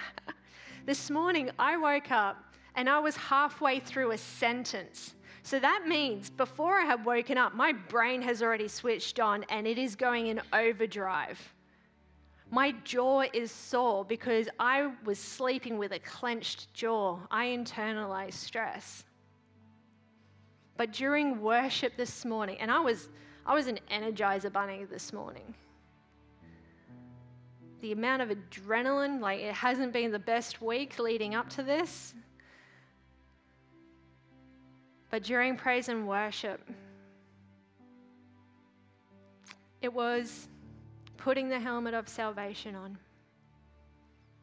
this 0.86 1.10
morning 1.10 1.52
I 1.58 1.78
woke 1.78 2.12
up 2.12 2.44
and 2.76 2.90
I 2.90 3.00
was 3.00 3.16
halfway 3.16 3.80
through 3.80 4.12
a 4.12 4.18
sentence. 4.18 5.16
So 5.44 5.60
that 5.60 5.86
means 5.88 6.30
before 6.30 6.80
I 6.80 6.86
had 6.86 7.06
woken 7.06 7.38
up, 7.38 7.56
my 7.56 7.72
brain 7.72 8.22
has 8.22 8.44
already 8.44 8.68
switched 8.68 9.20
on 9.20 9.44
and 9.50 9.66
it 9.68 9.78
is 9.78 9.96
going 9.96 10.28
in 10.28 10.42
overdrive. 10.54 11.40
My 12.52 12.72
jaw 12.84 13.24
is 13.32 13.52
sore 13.52 14.04
because 14.04 14.50
I 14.60 14.92
was 15.06 15.20
sleeping 15.20 15.78
with 15.78 15.92
a 15.92 16.00
clenched 16.00 16.74
jaw. 16.74 17.20
I 17.30 17.48
internalized 17.48 18.34
stress. 18.34 19.04
But 20.76 20.92
during 20.92 21.42
worship 21.42 21.96
this 21.96 22.26
morning, 22.26 22.58
and 22.60 22.72
I 22.72 22.80
was, 22.80 23.10
I 23.46 23.54
was 23.54 23.68
an 23.68 23.80
energizer 23.92 24.52
bunny 24.52 24.86
this 24.86 25.14
morning. 25.14 25.54
The 27.82 27.92
amount 27.92 28.24
of 28.24 28.30
adrenaline, 28.30 29.20
like 29.20 29.42
it 29.42 29.54
hasn't 29.54 29.94
been 29.94 30.12
the 30.12 30.20
best 30.20 30.62
week 30.62 30.98
leading 30.98 31.36
up 31.36 31.50
to 31.52 31.64
this. 31.64 32.16
But 35.12 35.24
during 35.24 35.56
praise 35.56 35.88
and 35.88 36.08
worship, 36.08 36.62
it 39.82 39.94
was 39.94 40.48
putting 41.20 41.50
the 41.50 41.60
helmet 41.60 41.94
of 41.94 42.08
salvation 42.08 42.76
on, 42.76 42.98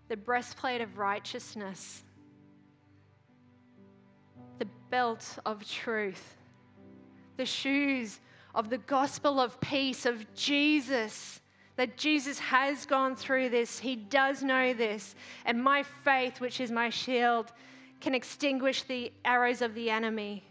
the 0.08 0.16
breastplate 0.16 0.80
of 0.80 0.98
righteousness, 0.98 2.02
the 4.58 4.68
belt 4.90 5.38
of 5.46 5.66
truth, 5.66 6.36
the 7.38 7.46
shoes 7.46 8.20
of 8.54 8.68
the 8.70 8.78
gospel 8.78 9.40
of 9.40 9.60
peace 9.60 10.06
of 10.06 10.32
Jesus. 10.34 11.40
That 11.76 11.98
Jesus 11.98 12.38
has 12.38 12.86
gone 12.86 13.14
through 13.14 13.50
this, 13.50 13.78
he 13.78 13.96
does 13.96 14.42
know 14.42 14.72
this, 14.72 15.14
and 15.44 15.62
my 15.62 15.82
faith, 15.82 16.40
which 16.40 16.58
is 16.58 16.70
my 16.70 16.88
shield, 16.88 17.52
can 18.00 18.14
extinguish 18.14 18.82
the 18.84 19.12
arrows 19.26 19.60
of 19.60 19.74
the 19.74 19.90
enemy. 19.90 20.42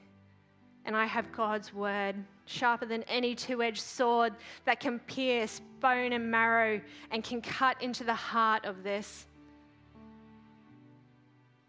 And 0.85 0.95
I 0.95 1.05
have 1.05 1.31
God's 1.31 1.73
word 1.73 2.15
sharper 2.45 2.85
than 2.85 3.03
any 3.03 3.33
two 3.33 3.63
edged 3.63 3.81
sword 3.81 4.33
that 4.65 4.79
can 4.79 4.99
pierce 4.99 5.61
bone 5.79 6.13
and 6.13 6.29
marrow 6.29 6.79
and 7.11 7.23
can 7.23 7.41
cut 7.41 7.81
into 7.81 8.03
the 8.03 8.13
heart 8.13 8.65
of 8.65 8.83
this. 8.83 9.25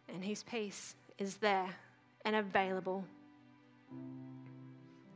And 0.08 0.22
His 0.22 0.42
peace 0.42 0.94
is 1.18 1.36
there 1.36 1.74
and 2.24 2.36
available. 2.36 3.04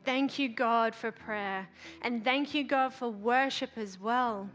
Thank 0.04 0.38
you, 0.38 0.48
God, 0.48 0.94
for 0.94 1.12
prayer. 1.12 1.68
And 2.02 2.24
thank 2.24 2.54
you, 2.54 2.64
God, 2.64 2.94
for 2.94 3.10
worship 3.10 3.70
as 3.76 4.00
well. 4.00 4.48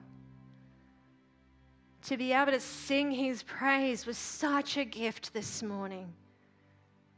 To 2.08 2.18
be 2.18 2.34
able 2.34 2.52
to 2.52 2.60
sing 2.60 3.12
His 3.12 3.44
praise 3.44 4.06
was 4.06 4.18
such 4.18 4.78
a 4.78 4.86
gift 4.86 5.34
this 5.34 5.62
morning, 5.62 6.12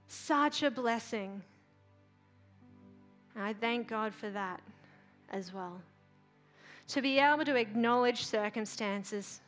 such 0.07 0.63
a 0.63 0.71
blessing. 0.71 1.41
And 3.37 3.45
I 3.45 3.53
thank 3.53 3.87
God 3.87 4.15
for 4.15 4.31
that 4.31 4.59
as 5.29 5.53
well. 5.53 5.79
To 6.87 7.03
be 7.03 7.19
able 7.19 7.45
to 7.45 7.55
acknowledge 7.55 8.25
circumstances, 8.25 9.41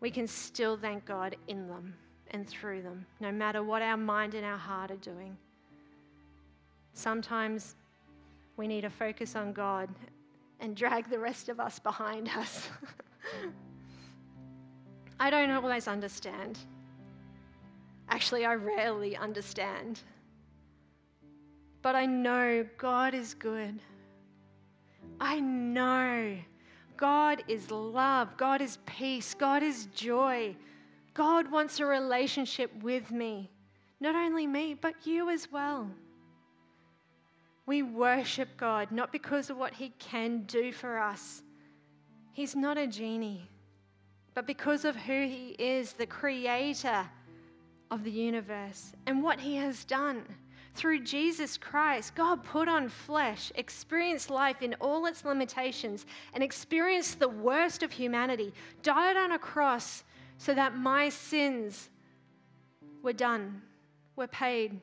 we 0.00 0.10
can 0.10 0.26
still 0.26 0.76
thank 0.76 1.04
God 1.04 1.36
in 1.46 1.68
them 1.68 1.94
and 2.32 2.48
through 2.48 2.82
them, 2.82 3.06
no 3.20 3.30
matter 3.30 3.62
what 3.62 3.80
our 3.80 3.96
mind 3.96 4.34
and 4.34 4.44
our 4.44 4.58
heart 4.58 4.90
are 4.90 4.96
doing. 4.96 5.36
Sometimes 6.94 7.76
we 8.56 8.66
need 8.66 8.80
to 8.80 8.90
focus 8.90 9.36
on 9.36 9.52
God 9.52 9.88
and 10.58 10.74
drag 10.74 11.08
the 11.08 11.18
rest 11.18 11.48
of 11.48 11.60
us 11.60 11.78
behind 11.78 12.28
us. 12.30 12.68
I 15.20 15.30
don't 15.30 15.52
always 15.52 15.86
understand. 15.86 16.58
Actually, 18.08 18.44
I 18.44 18.54
rarely 18.54 19.16
understand. 19.16 20.00
But 21.82 21.94
I 21.94 22.06
know 22.06 22.66
God 22.76 23.14
is 23.14 23.34
good. 23.34 23.80
I 25.20 25.40
know 25.40 26.36
God 26.96 27.42
is 27.48 27.70
love. 27.70 28.36
God 28.36 28.60
is 28.60 28.78
peace. 28.86 29.34
God 29.34 29.62
is 29.62 29.86
joy. 29.94 30.54
God 31.14 31.50
wants 31.50 31.80
a 31.80 31.86
relationship 31.86 32.70
with 32.82 33.10
me. 33.10 33.50
Not 34.00 34.14
only 34.14 34.46
me, 34.46 34.74
but 34.74 35.06
you 35.06 35.30
as 35.30 35.50
well. 35.50 35.90
We 37.66 37.82
worship 37.82 38.48
God 38.56 38.90
not 38.90 39.12
because 39.12 39.50
of 39.50 39.56
what 39.56 39.74
He 39.74 39.90
can 39.98 40.42
do 40.42 40.72
for 40.72 40.98
us. 40.98 41.42
He's 42.32 42.56
not 42.56 42.78
a 42.78 42.86
genie, 42.86 43.48
but 44.34 44.46
because 44.46 44.84
of 44.84 44.96
who 44.96 45.26
He 45.26 45.56
is, 45.58 45.92
the 45.92 46.06
creator 46.06 47.08
of 47.90 48.02
the 48.02 48.10
universe, 48.10 48.92
and 49.06 49.22
what 49.22 49.40
He 49.40 49.56
has 49.56 49.84
done. 49.84 50.24
Through 50.74 51.00
Jesus 51.00 51.58
Christ, 51.58 52.14
God 52.14 52.44
put 52.44 52.68
on 52.68 52.88
flesh, 52.88 53.50
experienced 53.54 54.30
life 54.30 54.62
in 54.62 54.74
all 54.80 55.06
its 55.06 55.24
limitations, 55.24 56.06
and 56.32 56.42
experienced 56.42 57.18
the 57.18 57.28
worst 57.28 57.82
of 57.82 57.92
humanity, 57.92 58.54
died 58.82 59.16
on 59.16 59.32
a 59.32 59.38
cross 59.38 60.04
so 60.38 60.54
that 60.54 60.76
my 60.76 61.08
sins 61.08 61.90
were 63.02 63.12
done, 63.12 63.62
were 64.16 64.28
paid, 64.28 64.80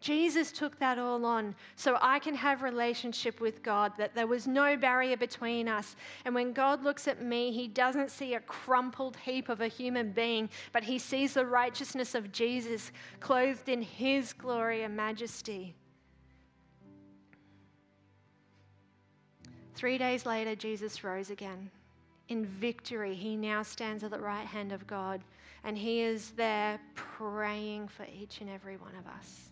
Jesus 0.00 0.52
took 0.52 0.78
that 0.78 0.98
all 0.98 1.24
on 1.24 1.54
so 1.74 1.98
I 2.00 2.18
can 2.18 2.34
have 2.34 2.62
relationship 2.62 3.40
with 3.40 3.62
God, 3.62 3.92
that 3.96 4.14
there 4.14 4.26
was 4.26 4.46
no 4.46 4.76
barrier 4.76 5.16
between 5.16 5.68
us. 5.68 5.96
And 6.24 6.34
when 6.34 6.52
God 6.52 6.84
looks 6.84 7.08
at 7.08 7.22
me, 7.22 7.50
he 7.50 7.66
doesn't 7.66 8.10
see 8.10 8.34
a 8.34 8.40
crumpled 8.40 9.16
heap 9.16 9.48
of 9.48 9.62
a 9.62 9.68
human 9.68 10.12
being, 10.12 10.50
but 10.72 10.84
he 10.84 10.98
sees 10.98 11.34
the 11.34 11.46
righteousness 11.46 12.14
of 12.14 12.30
Jesus 12.30 12.92
clothed 13.20 13.68
in 13.68 13.82
his 13.82 14.32
glory 14.32 14.82
and 14.82 14.94
majesty. 14.94 15.74
Three 19.74 19.98
days 19.98 20.24
later, 20.24 20.54
Jesus 20.54 21.04
rose 21.04 21.30
again. 21.30 21.70
In 22.28 22.44
victory, 22.44 23.14
he 23.14 23.36
now 23.36 23.62
stands 23.62 24.04
at 24.04 24.10
the 24.10 24.18
right 24.18 24.46
hand 24.46 24.72
of 24.72 24.86
God, 24.86 25.22
and 25.64 25.76
he 25.76 26.00
is 26.00 26.30
there 26.30 26.80
praying 26.94 27.88
for 27.88 28.06
each 28.20 28.40
and 28.40 28.50
every 28.50 28.76
one 28.76 28.94
of 28.98 29.06
us. 29.06 29.50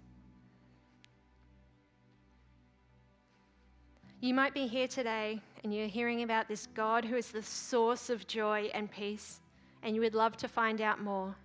You 4.25 4.33
might 4.33 4.55
be 4.55 4.67
here 4.67 4.89
today 4.89 5.39
and 5.63 5.75
you're 5.75 5.87
hearing 5.87 6.23
about 6.23 6.49
this 6.49 6.67
God 6.69 7.05
who 7.05 7.15
is 7.15 7.29
the 7.29 7.43
source 7.43 8.09
of 8.09 8.27
joy 8.27 8.71
and 8.73 8.91
peace, 8.91 9.41
and 9.83 9.95
you 9.95 10.01
would 10.01 10.15
love 10.15 10.35
to 10.39 10.49
find 10.49 10.81
out 10.81 10.99
more. 10.99 11.37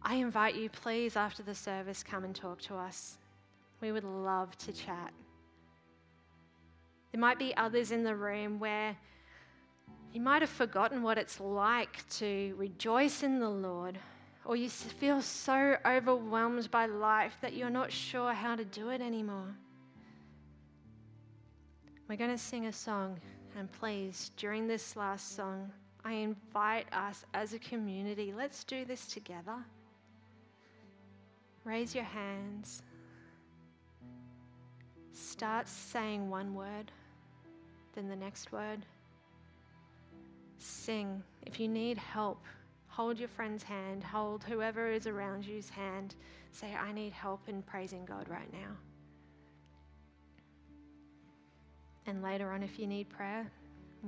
I 0.00 0.14
invite 0.14 0.54
you, 0.54 0.70
please, 0.70 1.16
after 1.16 1.42
the 1.42 1.54
service, 1.54 2.02
come 2.02 2.24
and 2.24 2.34
talk 2.34 2.62
to 2.62 2.76
us. 2.76 3.18
We 3.82 3.92
would 3.92 4.04
love 4.04 4.56
to 4.56 4.72
chat. 4.72 5.12
There 7.12 7.20
might 7.20 7.38
be 7.38 7.54
others 7.58 7.90
in 7.90 8.04
the 8.04 8.16
room 8.16 8.58
where 8.58 8.96
You 10.14 10.22
might 10.22 10.40
have 10.40 10.48
forgotten 10.48 11.02
what 11.02 11.18
it's 11.18 11.40
like 11.40 12.08
to 12.20 12.54
rejoice 12.56 13.22
in 13.22 13.38
the 13.38 13.50
Lord, 13.50 13.98
or 14.46 14.56
you 14.56 14.70
feel 14.70 15.20
so 15.20 15.76
overwhelmed 15.84 16.70
by 16.70 16.86
life 16.86 17.36
that 17.42 17.52
you're 17.52 17.68
not 17.68 17.92
sure 17.92 18.32
how 18.32 18.56
to 18.56 18.64
do 18.64 18.88
it 18.88 19.02
anymore. 19.02 19.54
We're 22.08 22.16
going 22.16 22.30
to 22.30 22.38
sing 22.38 22.66
a 22.66 22.72
song, 22.72 23.18
and 23.58 23.70
please, 23.72 24.30
during 24.36 24.68
this 24.68 24.94
last 24.94 25.34
song, 25.34 25.72
I 26.04 26.12
invite 26.12 26.86
us 26.92 27.24
as 27.34 27.52
a 27.52 27.58
community, 27.58 28.32
let's 28.32 28.62
do 28.62 28.84
this 28.84 29.08
together. 29.08 29.56
Raise 31.64 31.96
your 31.96 32.04
hands. 32.04 32.82
Start 35.12 35.68
saying 35.68 36.30
one 36.30 36.54
word, 36.54 36.92
then 37.96 38.08
the 38.08 38.14
next 38.14 38.52
word. 38.52 38.86
Sing. 40.58 41.24
If 41.44 41.58
you 41.58 41.66
need 41.66 41.98
help, 41.98 42.44
hold 42.86 43.18
your 43.18 43.28
friend's 43.28 43.64
hand, 43.64 44.04
hold 44.04 44.44
whoever 44.44 44.92
is 44.92 45.08
around 45.08 45.44
you's 45.44 45.68
hand. 45.68 46.14
Say, 46.52 46.72
I 46.72 46.92
need 46.92 47.12
help 47.12 47.48
in 47.48 47.62
praising 47.62 48.04
God 48.04 48.28
right 48.28 48.52
now. 48.52 48.76
And 52.06 52.22
later 52.22 52.52
on, 52.52 52.62
if 52.62 52.78
you 52.78 52.86
need 52.86 53.08
prayer, 53.08 53.50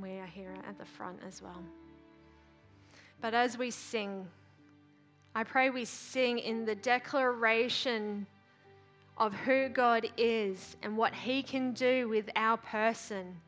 we 0.01 0.19
are 0.19 0.27
here 0.27 0.55
at 0.69 0.79
the 0.79 0.85
front 0.85 1.19
as 1.27 1.43
well. 1.43 1.63
But 3.21 3.35
as 3.35 3.59
we 3.59 3.71
sing, 3.71 4.27
I 5.35 5.43
pray 5.43 5.71
we 5.71 5.85
sing 5.85 6.39
in 6.39 6.65
the 6.65 6.77
declaration 6.77 8.27
of 9.17 9.35
who 9.35 9.69
God 9.69 10.07
is 10.17 10.77
and 10.83 10.97
what 10.97 11.13
He 11.13 11.43
can 11.43 11.73
do 11.73 12.09
with 12.09 12.31
our 12.37 12.57
person. 12.57 13.41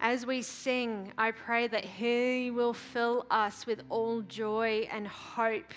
As 0.00 0.26
we 0.26 0.42
sing, 0.42 1.12
I 1.16 1.30
pray 1.30 1.66
that 1.68 1.84
He 1.84 2.50
will 2.50 2.74
fill 2.74 3.26
us 3.30 3.66
with 3.66 3.82
all 3.88 4.20
joy 4.22 4.86
and 4.92 5.08
hope, 5.08 5.72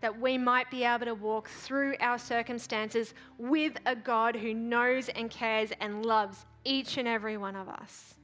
that 0.00 0.20
we 0.20 0.38
might 0.38 0.70
be 0.70 0.84
able 0.84 1.06
to 1.06 1.14
walk 1.14 1.48
through 1.48 1.94
our 2.00 2.18
circumstances 2.18 3.14
with 3.38 3.76
a 3.86 3.96
God 3.96 4.36
who 4.36 4.54
knows 4.54 5.08
and 5.08 5.30
cares 5.30 5.72
and 5.80 6.06
loves 6.06 6.46
each 6.64 6.98
and 6.98 7.08
every 7.08 7.36
one 7.36 7.56
of 7.56 7.68
us. 7.68 8.14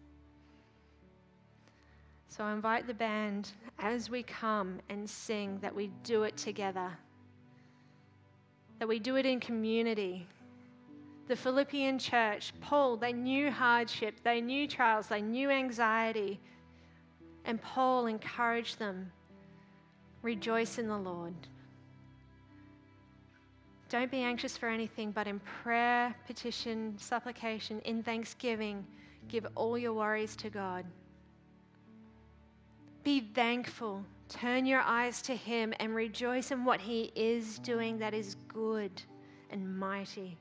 So 2.29 2.45
I 2.45 2.53
invite 2.53 2.87
the 2.87 2.95
band 2.95 3.51
as 3.79 4.11
we 4.11 4.23
come 4.23 4.81
and 4.89 5.09
sing 5.09 5.59
that 5.63 5.75
we 5.75 5.91
do 6.03 6.25
it 6.25 6.37
together, 6.37 6.91
that 8.79 8.89
we 8.89 8.99
do 8.99 9.17
it 9.17 9.27
in 9.27 9.41
community. 9.41 10.27
The 11.27 11.37
Philippian 11.37 11.99
church, 11.99 12.53
Paul, 12.61 12.97
they 12.97 13.13
knew 13.13 13.51
hardship, 13.51 14.21
they 14.23 14.41
knew 14.41 14.69
trials, 14.69 15.07
they 15.07 15.23
knew 15.23 15.51
anxiety. 15.51 16.41
And 17.45 17.61
Paul 17.63 18.07
encouraged 18.07 18.79
them 18.79 19.11
rejoice 20.25 20.79
in 20.79 20.89
the 20.89 20.97
Lord. 20.97 21.35
Don't 23.89 24.11
be 24.11 24.23
anxious 24.23 24.57
for 24.57 24.69
anything, 24.69 25.11
but 25.11 25.27
in 25.27 25.41
prayer, 25.63 26.15
petition, 26.27 26.95
supplication, 26.99 27.81
in 27.81 28.03
thanksgiving, 28.03 28.85
give 29.29 29.47
all 29.55 29.79
your 29.79 29.93
worries 29.93 30.35
to 30.37 30.51
God. 30.51 30.85
Be 33.05 33.21
thankful. 33.21 34.03
Turn 34.29 34.65
your 34.65 34.81
eyes 34.81 35.21
to 35.23 35.37
Him 35.37 35.75
and 35.79 35.95
rejoice 35.95 36.51
in 36.51 36.65
what 36.65 36.81
He 36.81 37.13
is 37.15 37.59
doing 37.59 37.99
that 37.99 38.15
is 38.15 38.37
good 38.49 38.91
and 39.51 39.79
mighty. 39.79 40.37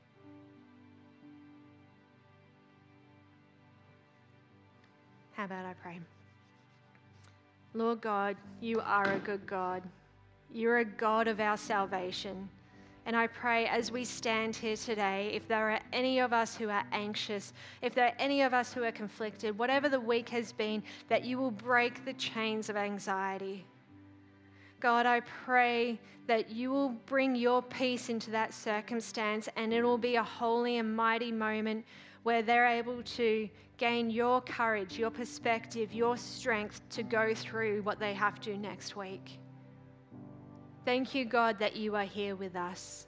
How 5.34 5.44
about 5.44 5.66
I 5.66 5.74
pray? 5.82 6.00
Lord 7.74 8.00
God, 8.00 8.36
you 8.60 8.80
are 8.80 9.12
a 9.12 9.18
good 9.18 9.46
God. 9.46 9.82
You're 10.52 10.78
a 10.78 10.84
God 10.84 11.28
of 11.28 11.40
our 11.40 11.56
salvation. 11.56 12.48
And 13.06 13.14
I 13.14 13.26
pray 13.26 13.66
as 13.66 13.92
we 13.92 14.04
stand 14.04 14.56
here 14.56 14.76
today, 14.76 15.30
if 15.34 15.46
there 15.46 15.70
are 15.70 15.80
any 15.92 16.20
of 16.20 16.32
us 16.32 16.56
who 16.56 16.70
are 16.70 16.84
anxious, 16.92 17.52
if 17.82 17.94
there 17.94 18.06
are 18.06 18.14
any 18.18 18.42
of 18.42 18.54
us 18.54 18.72
who 18.72 18.82
are 18.82 18.92
conflicted, 18.92 19.58
whatever 19.58 19.88
the 19.88 20.00
week 20.00 20.30
has 20.30 20.52
been, 20.52 20.82
that 21.08 21.24
you 21.24 21.36
will 21.36 21.50
break 21.50 22.04
the 22.04 22.14
chains 22.14 22.70
of 22.70 22.76
anxiety. 22.76 23.66
God, 24.80 25.04
I 25.04 25.20
pray 25.20 25.98
that 26.26 26.50
you 26.50 26.70
will 26.70 26.90
bring 27.06 27.36
your 27.36 27.62
peace 27.62 28.08
into 28.08 28.30
that 28.30 28.54
circumstance 28.54 29.48
and 29.56 29.72
it 29.72 29.82
will 29.82 29.98
be 29.98 30.16
a 30.16 30.22
holy 30.22 30.78
and 30.78 30.96
mighty 30.96 31.30
moment 31.30 31.84
where 32.22 32.42
they're 32.42 32.66
able 32.66 33.02
to 33.02 33.48
gain 33.76 34.08
your 34.08 34.40
courage, 34.40 34.98
your 34.98 35.10
perspective, 35.10 35.92
your 35.92 36.16
strength 36.16 36.80
to 36.90 37.02
go 37.02 37.34
through 37.34 37.82
what 37.82 37.98
they 37.98 38.14
have 38.14 38.40
to 38.40 38.56
next 38.56 38.96
week. 38.96 39.38
Thank 40.84 41.14
you, 41.14 41.24
God, 41.24 41.58
that 41.58 41.76
you 41.76 41.96
are 41.96 42.04
here 42.04 42.36
with 42.36 42.56
us. 42.56 43.06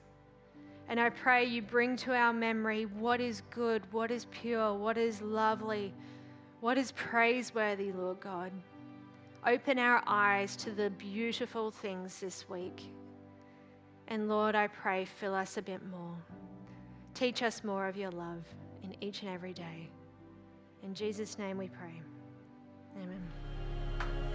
And 0.89 0.99
I 0.99 1.09
pray 1.09 1.45
you 1.45 1.61
bring 1.61 1.95
to 1.97 2.13
our 2.13 2.33
memory 2.33 2.85
what 2.85 3.19
is 3.19 3.41
good, 3.49 3.83
what 3.91 4.09
is 4.09 4.25
pure, 4.25 4.73
what 4.73 4.97
is 4.97 5.21
lovely, 5.21 5.93
what 6.61 6.77
is 6.77 6.91
praiseworthy, 6.93 7.91
Lord 7.91 8.19
God. 8.19 8.51
Open 9.45 9.77
our 9.77 10.01
eyes 10.07 10.55
to 10.57 10.71
the 10.71 10.89
beautiful 10.91 11.71
things 11.71 12.19
this 12.19 12.49
week. 12.49 12.81
And 14.07 14.29
Lord, 14.29 14.55
I 14.55 14.67
pray, 14.67 15.05
fill 15.05 15.35
us 15.35 15.57
a 15.57 15.61
bit 15.61 15.85
more. 15.85 16.15
Teach 17.13 17.43
us 17.43 17.63
more 17.63 17.87
of 17.87 17.97
your 17.97 18.11
love 18.11 18.45
in 18.83 18.95
each 19.01 19.21
and 19.21 19.31
every 19.31 19.53
day. 19.53 19.89
In 20.83 20.93
Jesus' 20.93 21.37
name 21.37 21.57
we 21.57 21.67
pray. 21.67 22.01
Amen. 22.95 23.46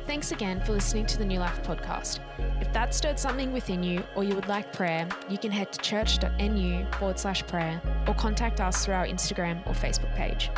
Thanks 0.04 0.32
again 0.32 0.60
for 0.60 0.72
listening 0.72 1.06
to 1.06 1.18
the 1.18 1.24
New 1.24 1.38
Life 1.38 1.62
podcast. 1.62 2.18
If 2.60 2.72
that 2.72 2.92
stirred 2.92 3.20
something 3.20 3.52
within 3.52 3.84
you 3.84 4.02
or 4.16 4.24
you 4.24 4.34
would 4.34 4.48
like 4.48 4.72
prayer, 4.72 5.08
you 5.28 5.38
can 5.38 5.52
head 5.52 5.72
to 5.72 5.78
church.nu 5.80 6.86
forward 6.98 7.18
slash 7.18 7.46
prayer 7.46 7.80
or 8.08 8.14
contact 8.14 8.60
us 8.60 8.84
through 8.84 8.94
our 8.94 9.06
Instagram 9.06 9.64
or 9.66 9.74
Facebook 9.74 10.12
page. 10.16 10.50